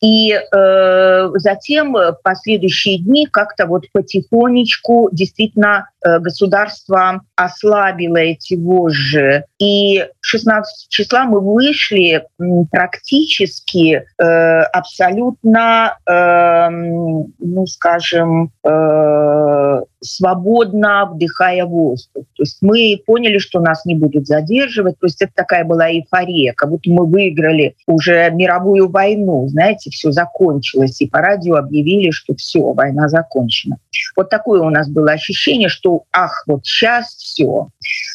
[0.00, 9.44] И э, затем последующие дни как-то вот потихонечку действительно э, государство ослабило эти вожжи.
[9.58, 12.24] И 16 числа мы вышли
[12.70, 22.24] практически э, абсолютно, э, ну скажем, э, свободно вдыхая воздух.
[22.36, 24.98] То есть мы поняли, что нас не будут задерживать.
[24.98, 29.48] То есть это такая была эйфория, как будто мы выиграли уже мировую войну.
[29.48, 31.00] Знаете, все закончилось.
[31.00, 33.78] И по радио объявили, что все, война закончена.
[34.16, 37.68] Вот такое у нас было ощущение, что ах, вот сейчас все.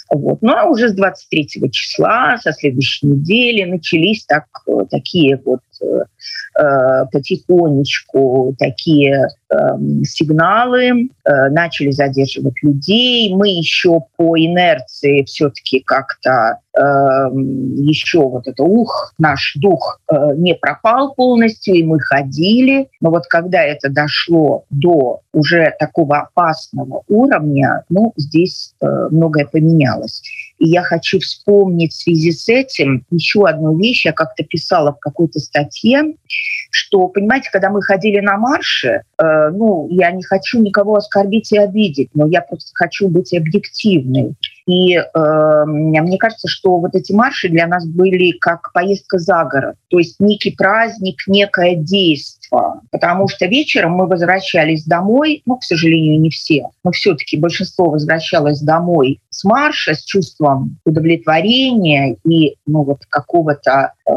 [0.09, 0.41] Вот.
[0.41, 6.03] Ну а уже с 23 числа, со следующей недели начались так, э, такие вот э,
[6.55, 13.33] Э, потихонечку такие эм, сигналы, э, начали задерживать людей.
[13.33, 21.13] Мы еще по инерции все-таки как-то еще вот это ух, наш дух э, не пропал
[21.13, 22.89] полностью, и мы ходили.
[22.99, 30.21] Но вот когда это дошло до уже такого опасного уровня, ну, здесь многое поменялось.
[30.59, 34.05] И я хочу вспомнить в связи с этим еще одну вещь.
[34.05, 36.15] Я как-то писала в какой-то статье,
[36.71, 41.57] что, понимаете, когда мы ходили на марши, э, ну, я не хочу никого оскорбить и
[41.57, 44.36] обидеть, но я просто хочу быть объективной.
[44.65, 49.76] И э, мне кажется, что вот эти марши для нас были как поездка за город,
[49.89, 52.34] то есть некий праздник, некое действие.
[52.91, 58.62] Потому что вечером мы возвращались домой, ну, к сожалению, не все, но все-таки большинство возвращалось
[58.62, 64.12] домой с марша, с чувством удовлетворения и ну, вот какого-то э,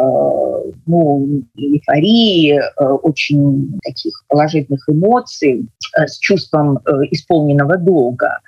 [0.87, 8.39] ну, эйфории, э, очень таких положительных эмоций, э, с чувством э, исполненного долга.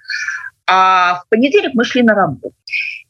[0.68, 2.54] А в понедельник мы шли на работу.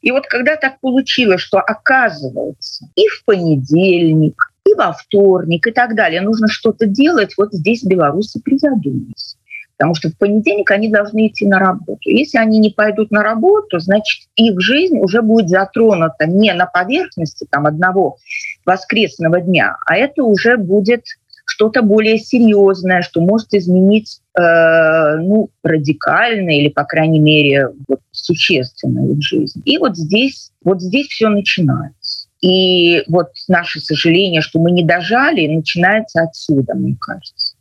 [0.01, 5.95] И вот когда так получилось, что оказывается и в понедельник, и во вторник, и так
[5.95, 9.35] далее нужно что-то делать, вот здесь белорусы призадумались.
[9.77, 11.99] Потому что в понедельник они должны идти на работу.
[12.09, 17.47] Если они не пойдут на работу, значит, их жизнь уже будет затронута не на поверхности
[17.49, 18.17] там, одного
[18.65, 21.03] воскресного дня, а это уже будет
[21.49, 29.11] что-то более серьезное, что может изменить э, ну, радикально или, по крайней мере, вот, существенно
[29.11, 29.61] их жизнь.
[29.65, 32.27] И вот здесь, вот здесь все начинается.
[32.41, 37.55] И вот наше сожаление, что мы не дожали, начинается отсюда, мне кажется.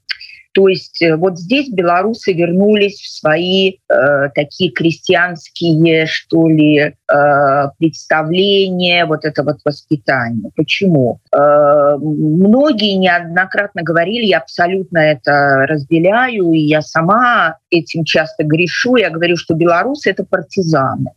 [0.59, 7.68] То есть э, вот здесь белорусы вернулись в свои э, такие крестьянские, что ли, э,
[7.79, 10.51] представления, вот это вот воспитание.
[10.57, 11.21] Почему?
[11.33, 19.11] Э, многие неоднократно говорили, я абсолютно это разделяю, и я сама этим часто грешу, я
[19.11, 21.12] говорю, что белорусы— это партизаны.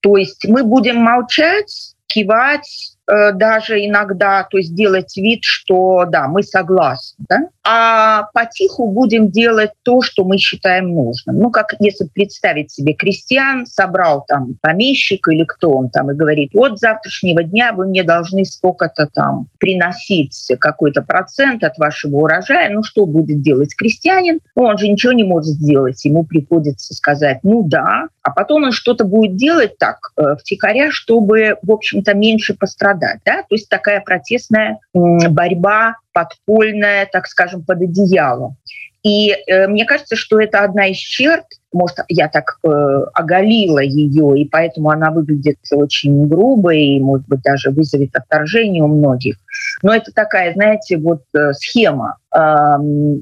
[0.00, 6.42] То есть мы будем молчать, кивать, даже иногда, то есть делать вид, что да, мы
[6.42, 7.48] согласны, да?
[7.64, 11.38] а потиху будем делать то, что мы считаем нужным.
[11.38, 16.50] Ну, как если представить себе крестьян, собрал там помещик или кто он там и говорит,
[16.54, 22.82] вот завтрашнего дня вы мне должны сколько-то там приносить какой-то процент от вашего урожая, ну,
[22.82, 24.40] что будет делать крестьянин?
[24.56, 28.72] Ну, он же ничего не может сделать, ему приходится сказать, ну, да, а потом он
[28.72, 33.20] что-то будет делать так, э, втихаря, чтобы, в общем-то, меньше пострадать.
[33.24, 33.42] Да?
[33.42, 38.56] То есть такая протестная борьба подпольная, так скажем, под одеялом.
[39.02, 42.68] И э, мне кажется, что это одна из черт, может, я так э,
[43.14, 48.88] оголила ее, и поэтому она выглядит очень грубо и, может быть, даже вызовет отторжение у
[48.88, 49.36] многих.
[49.82, 52.18] Но это такая, знаете, вот э, схема.
[52.34, 52.76] Э,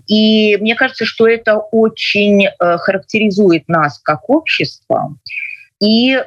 [0.06, 5.14] и мне кажется, что это очень э, характеризует нас как общество,
[5.80, 6.22] и э,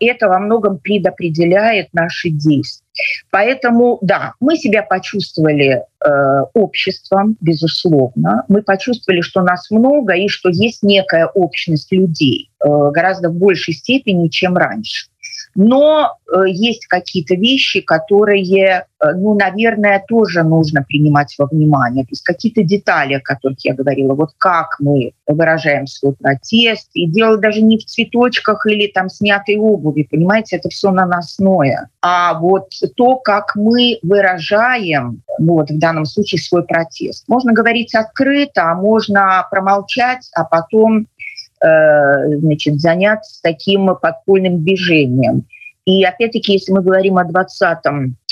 [0.00, 2.81] это во многом предопределяет наши действия.
[3.30, 6.08] Поэтому, да, мы себя почувствовали э,
[6.52, 8.44] обществом, безусловно.
[8.48, 13.74] Мы почувствовали, что нас много и что есть некая общность людей э, гораздо в большей
[13.74, 15.06] степени, чем раньше.
[15.54, 22.04] Но э, есть какие-то вещи, которые, э, ну, наверное, тоже нужно принимать во внимание.
[22.04, 26.90] То есть какие-то детали, о которых я говорила, вот как мы выражаем свой протест.
[26.94, 31.88] И дело даже не в цветочках или там снятой обуви, понимаете, это все наносное.
[32.00, 37.28] А вот то, как мы выражаем, ну вот в данном случае свой протест.
[37.28, 41.06] Можно говорить открыто, а можно промолчать, а потом
[41.62, 45.46] значит, заняться таким подпольным движением.
[45.84, 47.78] И опять-таки, если мы говорим о 20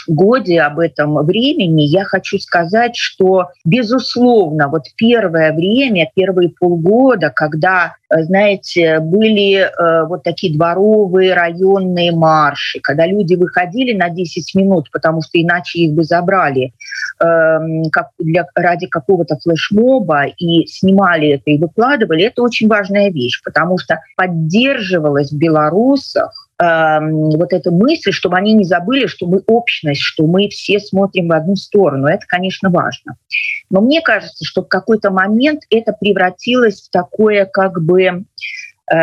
[0.07, 7.97] годе, об этом времени, я хочу сказать, что, безусловно, вот первое время, первые полгода, когда,
[8.09, 14.91] э, знаете, были э, вот такие дворовые районные марши, когда люди выходили на 10 минут,
[14.91, 16.71] потому что иначе их бы забрали, э,
[17.21, 23.77] как для, ради какого-то флешмоба и снимали это и выкладывали, это очень важная вещь, потому
[23.79, 30.27] что поддерживалась в белорусах вот эта мысль, чтобы они не забыли, что мы общность, что
[30.27, 32.07] мы все смотрим в одну сторону.
[32.07, 33.17] Это, конечно, важно.
[33.71, 38.25] Но мне кажется, что в какой-то момент это превратилось в такое как бы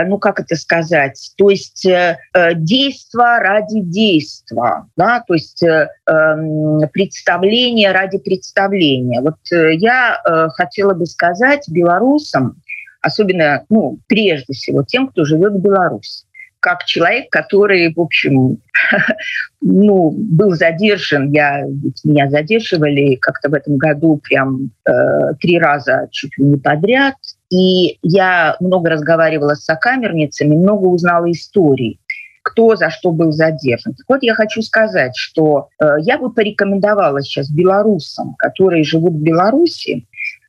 [0.05, 5.89] ну как это сказать, то есть э, э действо ради действа, да, то есть э,
[6.07, 9.21] эм, представление ради представления.
[9.21, 12.61] Вот э, я э, хотела бы сказать белорусам,
[13.01, 16.25] особенно, ну, прежде всего тем, кто живет в Беларуси,
[16.59, 18.57] как человек, который, в общем,
[19.61, 21.63] ну, был задержан, я,
[22.03, 24.91] меня задерживали как-то в этом году прям э,
[25.39, 27.15] три раза чуть ли не подряд,
[27.49, 31.99] и я много разговаривала с сокамерницами, много узнала историй
[32.43, 33.93] кто за что был задержан.
[33.93, 39.21] Так вот, я хочу сказать, что э, я бы порекомендовала сейчас белорусам, которые живут в
[39.21, 40.05] Беларуси,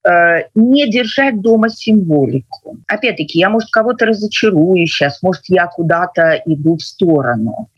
[0.09, 2.79] Э, не держать дома символику.
[2.87, 7.69] Опять-таки, я, может, кого-то разочарую сейчас, может, я куда-то иду в сторону.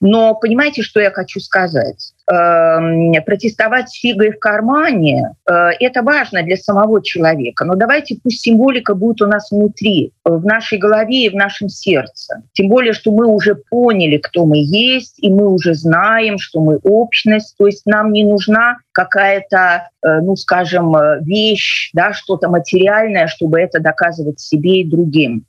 [0.00, 2.12] Но понимаете, что я хочу сказать?
[2.30, 7.64] Эм, протестовать с фигой в кармане, э, это важно для самого человека.
[7.64, 12.42] Но давайте пусть символика будет у нас внутри, в нашей голове и в нашем сердце.
[12.52, 16.78] Тем более, что мы уже поняли, кто мы есть, и мы уже знаем, что мы
[16.82, 17.56] общность.
[17.56, 23.58] То есть нам не нужна какая-то, э, ну, скажем, э, вещь, да, что-то материальное, чтобы
[23.58, 25.44] это доказывать себе и другим.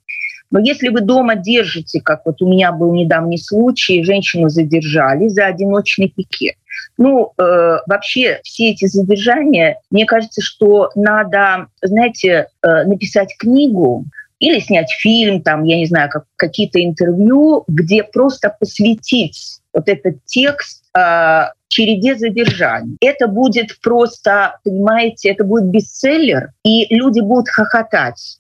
[0.52, 5.46] Но если вы дома держите, как вот у меня был недавний случай, женщину задержали за
[5.46, 6.56] одиночный пикет.
[6.98, 14.06] Ну, э, вообще все эти задержания, мне кажется, что надо, знаете, э, написать книгу
[14.40, 20.24] или снять фильм, там, я не знаю, как, какие-то интервью, где просто посвятить вот этот
[20.26, 22.98] текст э, череде задержаний.
[23.02, 28.39] Это будет просто, понимаете, это будет бестселлер, и люди будут хохотать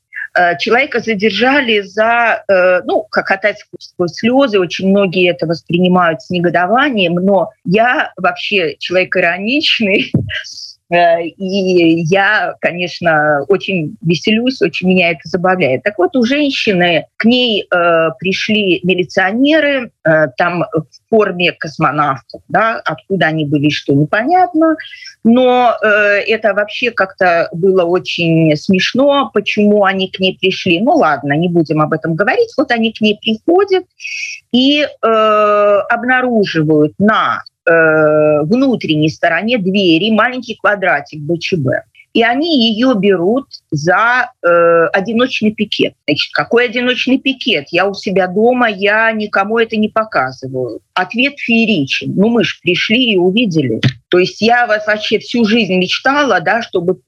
[0.59, 7.51] человека задержали за, э, ну, хохотать сквозь слезы, очень многие это воспринимают с негодованием, но
[7.65, 10.19] я вообще человек ироничный, Э,
[10.91, 15.83] и я, конечно, очень веселюсь, очень меня это забавляет.
[15.83, 22.81] Так вот, у женщины к ней э, пришли милиционеры, э, там в форме космонавтов, да,
[22.83, 24.77] откуда они были, что непонятно,
[25.23, 25.87] но э,
[26.27, 30.81] это вообще как-то было очень смешно, почему они к ней пришли.
[30.81, 32.53] Ну ладно, не будем об этом говорить.
[32.57, 33.85] Вот они к ней приходят
[34.51, 35.07] и э,
[35.89, 41.67] обнаруживают на э, внутренней стороне двери маленький квадратик БЧБ.
[42.13, 45.93] И они ее берут за э, одиночный пикет.
[46.07, 47.65] Значит, какой одиночный пикет?
[47.69, 50.79] Я у себя дома, я никому это не показываю.
[50.95, 52.13] Ответ фееричен.
[52.15, 53.79] Ну, мы же пришли и увидели.
[54.07, 56.99] То есть я вас вообще всю жизнь мечтала, да, чтобы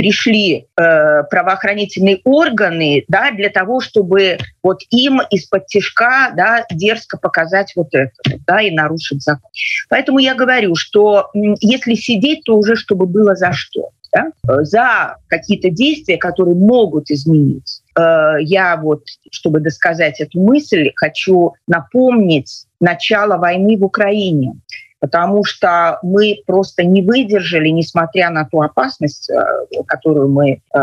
[0.00, 7.74] пришли э, правоохранительные органы да, для того, чтобы вот им из-под тяжка да, дерзко показать
[7.76, 8.10] вот это
[8.46, 9.50] да, и нарушить закон.
[9.90, 13.90] Поэтому я говорю, что если сидеть, то уже чтобы было за что.
[14.10, 14.32] Да?
[14.62, 17.82] За какие-то действия, которые могут изменить.
[17.94, 24.54] Э, я вот, чтобы досказать эту мысль, хочу напомнить начало войны в Украине
[25.00, 30.78] потому что мы просто не выдержали, несмотря на ту опасность, э, которую мы, э,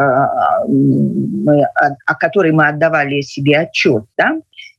[0.68, 1.64] мы,
[2.06, 4.04] о которой мы отдавали себе отчет.
[4.18, 4.38] Да?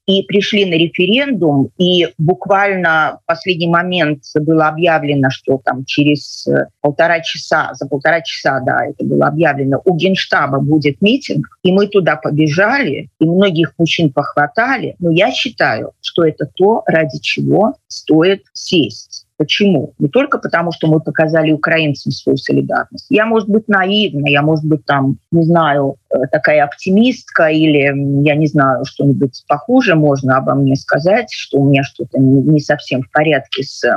[0.08, 6.68] и пришли на референдум, и буквально в последний момент было объявлено, что там через э,
[6.80, 11.88] полтора часа, за полтора часа, да, это было объявлено, у Генштаба будет митинг, и мы
[11.88, 18.44] туда побежали, и многих мужчин похватали, но я считаю, что это то, ради чего стоит
[18.54, 19.26] сесть.
[19.38, 19.94] Почему?
[20.00, 23.06] Не только потому, что мы показали украинцам свою солидарность.
[23.08, 28.34] Я, может быть, наивна, я, может быть, там, не знаю, э, такая оптимистка или, я
[28.34, 33.10] не знаю, что-нибудь похуже можно обо мне сказать, что у меня что-то не совсем в
[33.12, 33.94] порядке с э,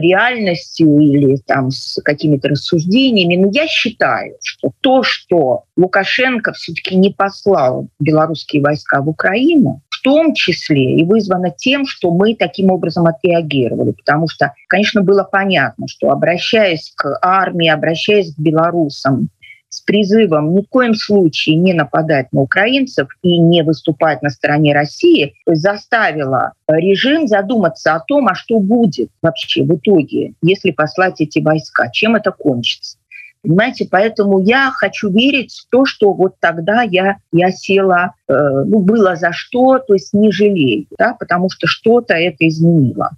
[0.00, 3.36] реальностью или там с какими-то рассуждениями.
[3.36, 10.34] Но я считаю, что то, что Лукашенко все-таки не послал белорусские войска в Украину, том
[10.34, 13.92] числе и вызвано тем, что мы таким образом отреагировали.
[13.92, 19.30] Потому что, конечно, было понятно, что обращаясь к армии, обращаясь к белорусам
[19.70, 24.72] с призывом ни в коем случае не нападать на украинцев и не выступать на стороне
[24.72, 31.40] России, заставила режим задуматься о том, а что будет вообще в итоге, если послать эти
[31.40, 32.98] войска, чем это кончится.
[33.44, 38.80] Понимаете, поэтому я хочу верить в то, что вот тогда я, я села, э, ну,
[38.80, 43.10] было за что, то есть не жалею, да, потому что что-то это изменило.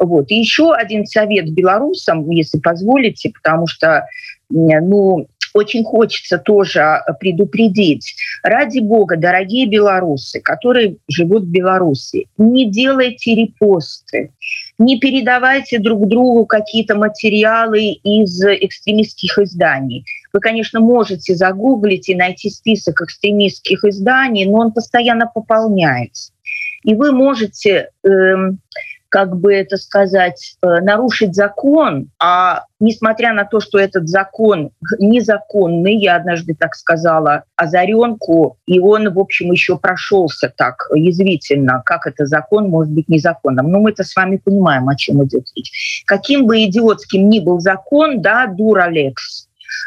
[0.00, 0.30] Вот.
[0.30, 4.06] И еще один совет белорусам, если позволите, потому что
[4.50, 8.14] ну, очень хочется тоже предупредить.
[8.42, 14.32] Ради бога, дорогие белорусы, которые живут в Беларуси, не делайте репосты,
[14.78, 20.04] не передавайте друг другу какие-то материалы из экстремистских изданий.
[20.32, 26.32] Вы, конечно, можете загуглить и найти список экстремистских изданий, но он постоянно пополняется.
[26.82, 28.58] И вы можете эм,
[29.14, 35.94] как бы это сказать, э, нарушить закон, а несмотря на то, что этот закон незаконный,
[35.94, 42.26] я однажды так сказала, озаренку, и он, в общем, еще прошелся так язвительно, как это
[42.26, 43.70] закон может быть незаконным.
[43.70, 46.02] Но мы-то с вами понимаем, о чем идет речь.
[46.08, 49.46] Каким бы идиотским ни был закон, да, дуралекс,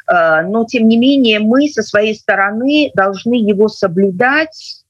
[0.09, 4.85] э, но тем не менее мы со своей стороны должны его соблюдать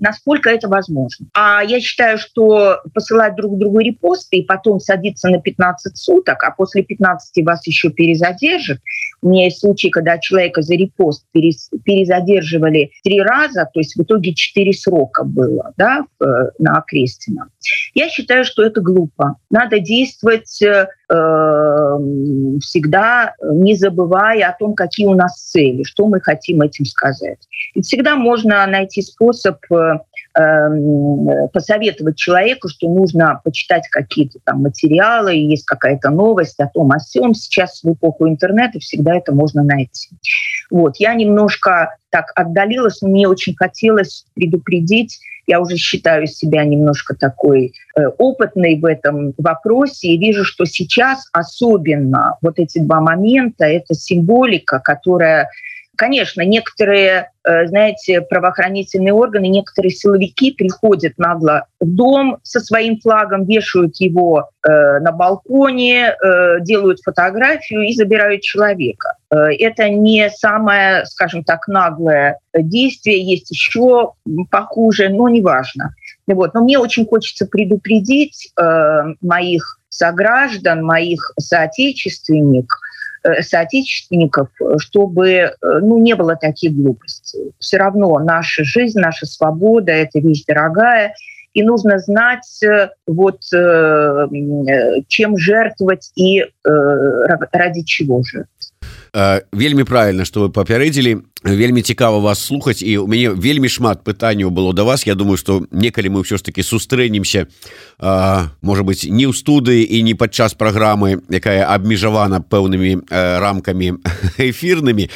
[0.00, 1.26] насколько это возможно.
[1.34, 6.50] А я считаю, что посылать друг другу репосты и потом садиться на 15 суток, а
[6.50, 8.78] после 15 вас еще перезадержат.
[9.22, 14.34] У меня есть случай, когда человека за репост перезадерживали три раза, то есть в итоге
[14.34, 16.04] четыре срока было да,
[16.58, 17.48] на Окрестина.
[17.94, 19.36] Я считаю, что это глупо.
[19.50, 20.86] Надо действовать э,
[22.60, 27.38] всегда, не забывая о том, какие у нас цели, что мы хотим этим сказать.
[27.74, 29.33] И всегда можно найти способ
[29.70, 29.74] э,
[30.38, 36.98] эм, посоветовать человеку, что нужно почитать какие-то там материалы, есть какая-то новость о том, о
[36.98, 37.34] всем.
[37.34, 40.10] Сейчас в эпоху интернета всегда это можно найти.
[40.70, 40.96] Вот.
[40.98, 47.74] Я немножко так отдалилась, но мне очень хотелось предупредить я уже считаю себя немножко такой
[47.96, 53.94] э, опытной в этом вопросе и вижу, что сейчас особенно вот эти два момента, это
[53.94, 55.50] символика, которая
[55.96, 63.44] Конечно, некоторые, э, знаете, правоохранительные органы, некоторые силовики приходят нагло в дом со своим флагом,
[63.44, 69.14] вешают его э, на балконе, э, делают фотографию и забирают человека.
[69.30, 74.12] Это не самое, скажем так, наглое действие, есть еще
[74.48, 75.92] похуже, но неважно.
[76.28, 76.54] Вот.
[76.54, 78.52] Но мне очень хочется предупредить
[79.20, 82.83] моих сограждан, моих соотечественников, Э,
[83.40, 84.48] соотечественников,
[84.78, 87.52] чтобы э, ну, не было таких глупостей.
[87.58, 91.14] Все равно наша жизнь, наша свобода– это вещь дорогая,
[91.52, 93.40] и нужно знать, э, вот,
[95.08, 98.53] чем жертвовать и ради чего жертвовать.
[99.52, 104.50] Вельмі правильно что вы папярэдзілі вельмі цікава вас слухаць і у мяне вельмі шмат пытанняў
[104.50, 105.06] было до вас.
[105.06, 107.46] Я думаю что некалі мы ўсё ж таки сустрэнемся
[108.62, 114.00] может быть не ў студыі і не падчас праграмы якая абмежавана пэўнымі рамкамі
[114.38, 115.10] эфірнымі.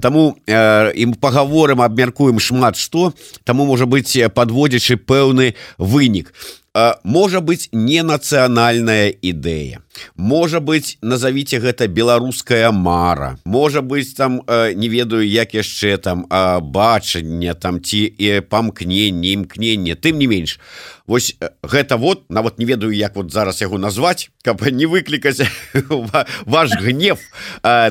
[0.00, 3.12] Таму ім паговорым абмяркуем шмат што
[3.44, 6.32] таму можа быть подводзячы пэўны вынік
[7.02, 9.82] можа быть не нацыянальная ідэя.
[10.16, 13.38] Можа быть назовите гэта беларуская мара.
[13.44, 16.26] Можа быть там не ведаю як яшчэ там
[16.62, 20.60] бачанне там ці і памкненне імкненне тым не менш
[21.10, 21.34] Вось
[21.66, 25.42] гэта вот нават не ведаю як вот зараз яго назваць каб не выклікаць
[26.46, 27.18] ваш гнев.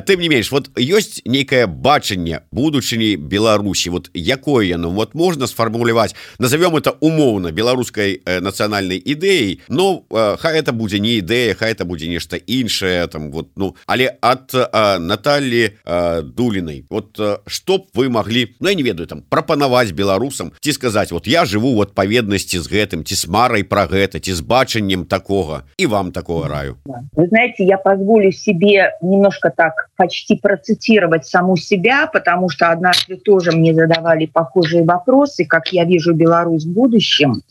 [0.07, 3.89] Тым не менш вот ёсць нейкае бачанне будучыні Беларусі.
[3.89, 4.91] Вот якое яно?
[4.95, 10.07] Вот можна сфармуляваць назовём это умоўна беларускай нацыянальнай ідэей но
[10.39, 14.53] хай это будзе не ідэя хай это будзе нешта іншае там вот ну але от
[14.99, 15.75] Натальи
[16.23, 21.11] дулиной вот что б вы могли Ну я не ведаю там прапанаваць беларусам ці сказаць
[21.11, 25.05] вот я живу в адпаведнасці з гэтым ці с марай про гэта ці с бачаннем
[25.09, 26.77] такого и вам такого раю.
[27.17, 33.51] Вы знаете я позволю себе немножко так почти процитировать саму себя потому что однажды тоже
[33.51, 37.41] мне задавали похожие вопросы как я вижу Беларусь в будущем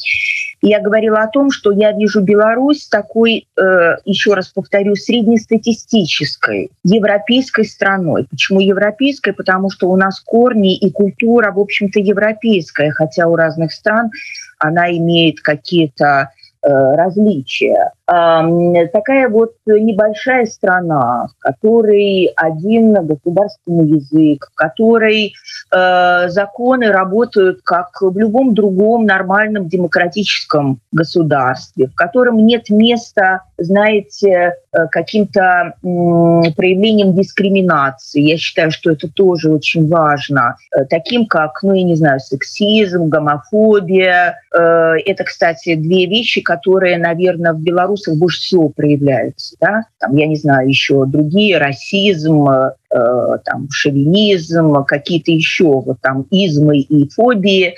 [0.61, 7.65] я говорила о том что я вижу Беларусь такой э, еще раз повторю среднестатистической европейской
[7.65, 8.27] страной.
[8.29, 9.33] Почему европейской?
[9.33, 14.11] Потому что у нас корни и культура в общем-то европейская хотя у разных стран
[14.59, 16.31] она имеет какие-то
[16.63, 25.35] э, различия такая вот небольшая страна, в которой один государственный язык, в которой
[25.71, 34.55] э, законы работают как в любом другом нормальном демократическом государстве, в котором нет места, знаете,
[34.73, 38.23] э, каким-то э, проявлением дискриминации.
[38.23, 40.57] Я считаю, что это тоже очень важно.
[40.75, 44.41] Э, таким как, ну, я не знаю, сексизм, гомофобия.
[44.57, 49.57] Э, это, кстати, две вещи, которые, наверное, в Беларуси белорусах больше всего проявляются.
[49.61, 49.83] Да?
[49.99, 56.79] Там, я не знаю, еще другие, расизм, э, там, шовинизм, какие-то еще вот там измы
[56.79, 57.75] и фобии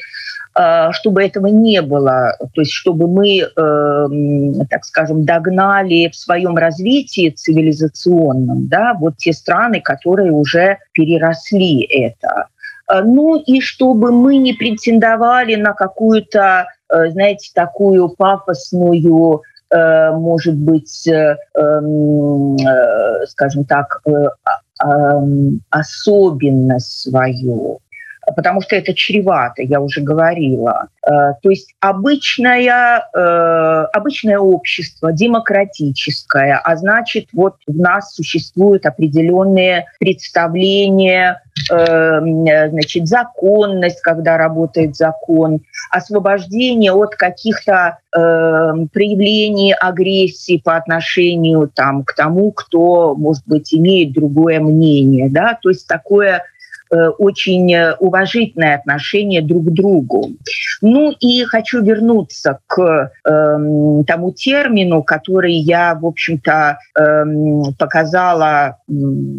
[0.59, 6.57] э, чтобы этого не было, то есть чтобы мы, э, так скажем, догнали в своем
[6.57, 12.47] развитии цивилизационном, да, вот те страны, которые уже переросли это.
[12.91, 20.57] Э, ну и чтобы мы не претендовали на какую-то, э, знаете, такую пафосную Э, может
[20.57, 24.03] быть, э, эм, э, скажем так,
[24.83, 25.23] а,
[25.71, 27.81] особенность свою
[28.35, 30.89] потому что это чревато, я уже говорила.
[31.07, 39.87] Э, то есть обычное, э, обычное общество, демократическое, а значит, вот в нас существуют определенные
[39.99, 45.61] представления, э, значит, законность, когда работает закон,
[45.91, 54.59] освобождение от каких-то проявлений агрессии по отношению там, к тому, кто, может быть, имеет другое
[54.59, 55.31] мнение.
[55.31, 55.57] Да?
[55.62, 56.43] То есть такое
[56.91, 60.30] очень уважительное отношение друг к другу.
[60.82, 67.24] Ну и хочу вернуться к э, тому термину, который я, в общем-то, э,
[67.78, 68.93] показала э,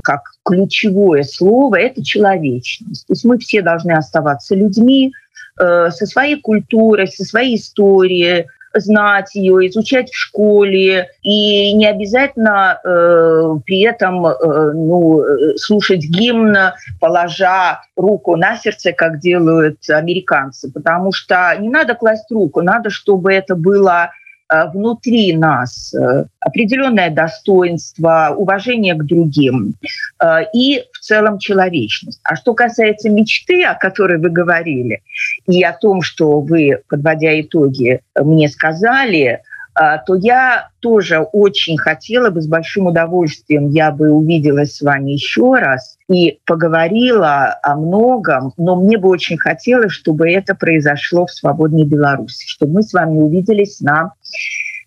[0.04, 3.08] как ключевое слово, это человечность.
[3.08, 5.12] То есть мы все должны оставаться людьми,
[5.60, 12.80] э, со своей культурой, со своей историей, знать ее, изучать в школе, и не обязательно
[12.84, 15.24] э, при этом э, ну,
[15.57, 16.55] слушать гимн,
[16.99, 23.34] положа руку на сердце, как делают американцы, потому что не надо класть руку, надо, чтобы
[23.34, 24.11] это было
[24.51, 25.93] Э, внутри нас.
[25.93, 29.76] Э, определенное достоинство, уважение к другим.
[30.22, 32.22] Э, и целом человечность.
[32.24, 35.01] А что касается мечты, о которой вы говорили,
[35.45, 39.41] и о том, что вы, подводя итоги, мне сказали,
[39.74, 45.12] а, то я тоже очень хотела бы, с большим удовольствием я бы увиделась с вами
[45.12, 51.32] еще раз и поговорила о многом, но мне бы очень хотелось, чтобы это произошло в
[51.32, 54.14] свободной Беларуси, чтобы мы с вами увиделись на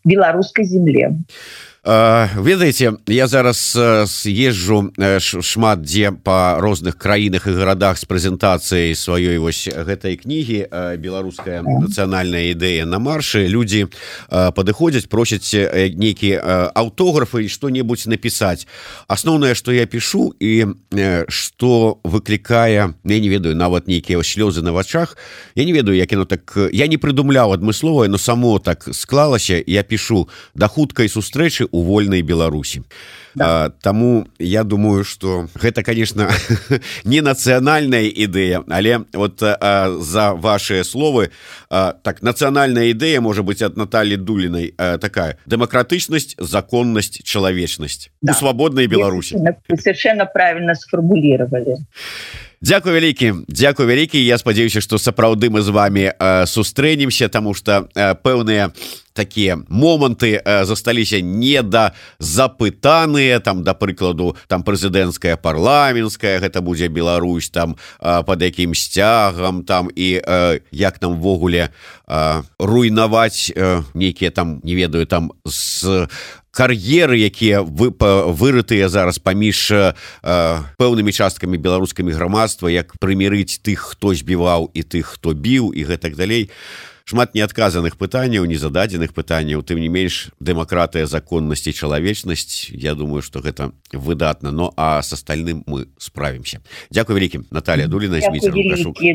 [0.04, 1.16] белорусской земле.
[1.84, 3.76] Ведаеце я зараз
[4.08, 10.64] съезжу шмат дзе по розных краінах і гарадах з прэзентацыяй сваёй вось гэтай кнігі
[10.96, 13.92] беларуская нацыянальная ідэя на маршы людзі
[14.32, 16.40] падыходзяць просяць нейкі
[16.72, 18.64] аўтографы і что-небудзь напісаць
[19.04, 20.72] асноўнае что я пишу і
[21.28, 25.20] что выклікае я не ведаю нават нейкія слёзы на вачах
[25.54, 29.82] я не ведаю як яно так я не прыдумляў адмысловае но само так склалася я
[29.84, 32.82] пишу да хуткай сустрэчы у вольнай беларусі
[33.34, 33.70] да.
[33.82, 36.30] Таму я думаю что гэта конечно
[37.04, 41.30] не нацыянальная ідэя але вот а, за ваши словы
[41.70, 48.32] а, так нацыянальная ідэя можа быть от Натальи дулиной а, такая дэмакратычнасць законнасць чалавечнасць да.
[48.32, 49.34] у свободной беларусі
[49.82, 51.76] совершенно правильно сформулировали
[52.66, 54.24] Дякую вялікі Дякую вялікі.
[54.24, 56.14] Я спадзяюся что сапраўды мы з вами
[56.46, 57.88] сустрэнемся тому что
[58.24, 58.72] пэўныя
[59.12, 67.50] такія моманты засталіся не да запытаныя там да прыкладу там прэзідэнцкая парламенская гэта будзе Беларусь
[67.50, 70.24] там под якім сцягам там і
[70.72, 71.68] як нам ввогуле
[72.06, 73.52] руйнаваць
[73.94, 76.08] нейкія там не ведаю там з
[76.54, 79.92] кар'еры якія вы вырытыя зараз паміж э,
[80.78, 86.14] пэўнымі часткамі беларускамі грамадства як прымірыць тых хто збіваў і тых хто біў і гэтак
[86.14, 86.48] далей
[87.04, 89.62] шмат неадказаных пытанняў незададзеных пытанняў.
[89.62, 94.50] Тым не менш дэмакратыя законнасці чалавечнасць Я думаю что гэта выдатна.
[94.50, 98.20] Но а с остальным мы справимся Дякую вялікім Наталья дуліна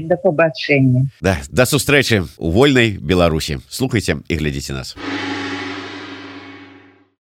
[0.07, 3.59] да побачэння да, да сустрэчы у вольнай Беларусі.
[3.69, 4.95] Слухайте і глядзіце нас.
[4.95, 5.38] а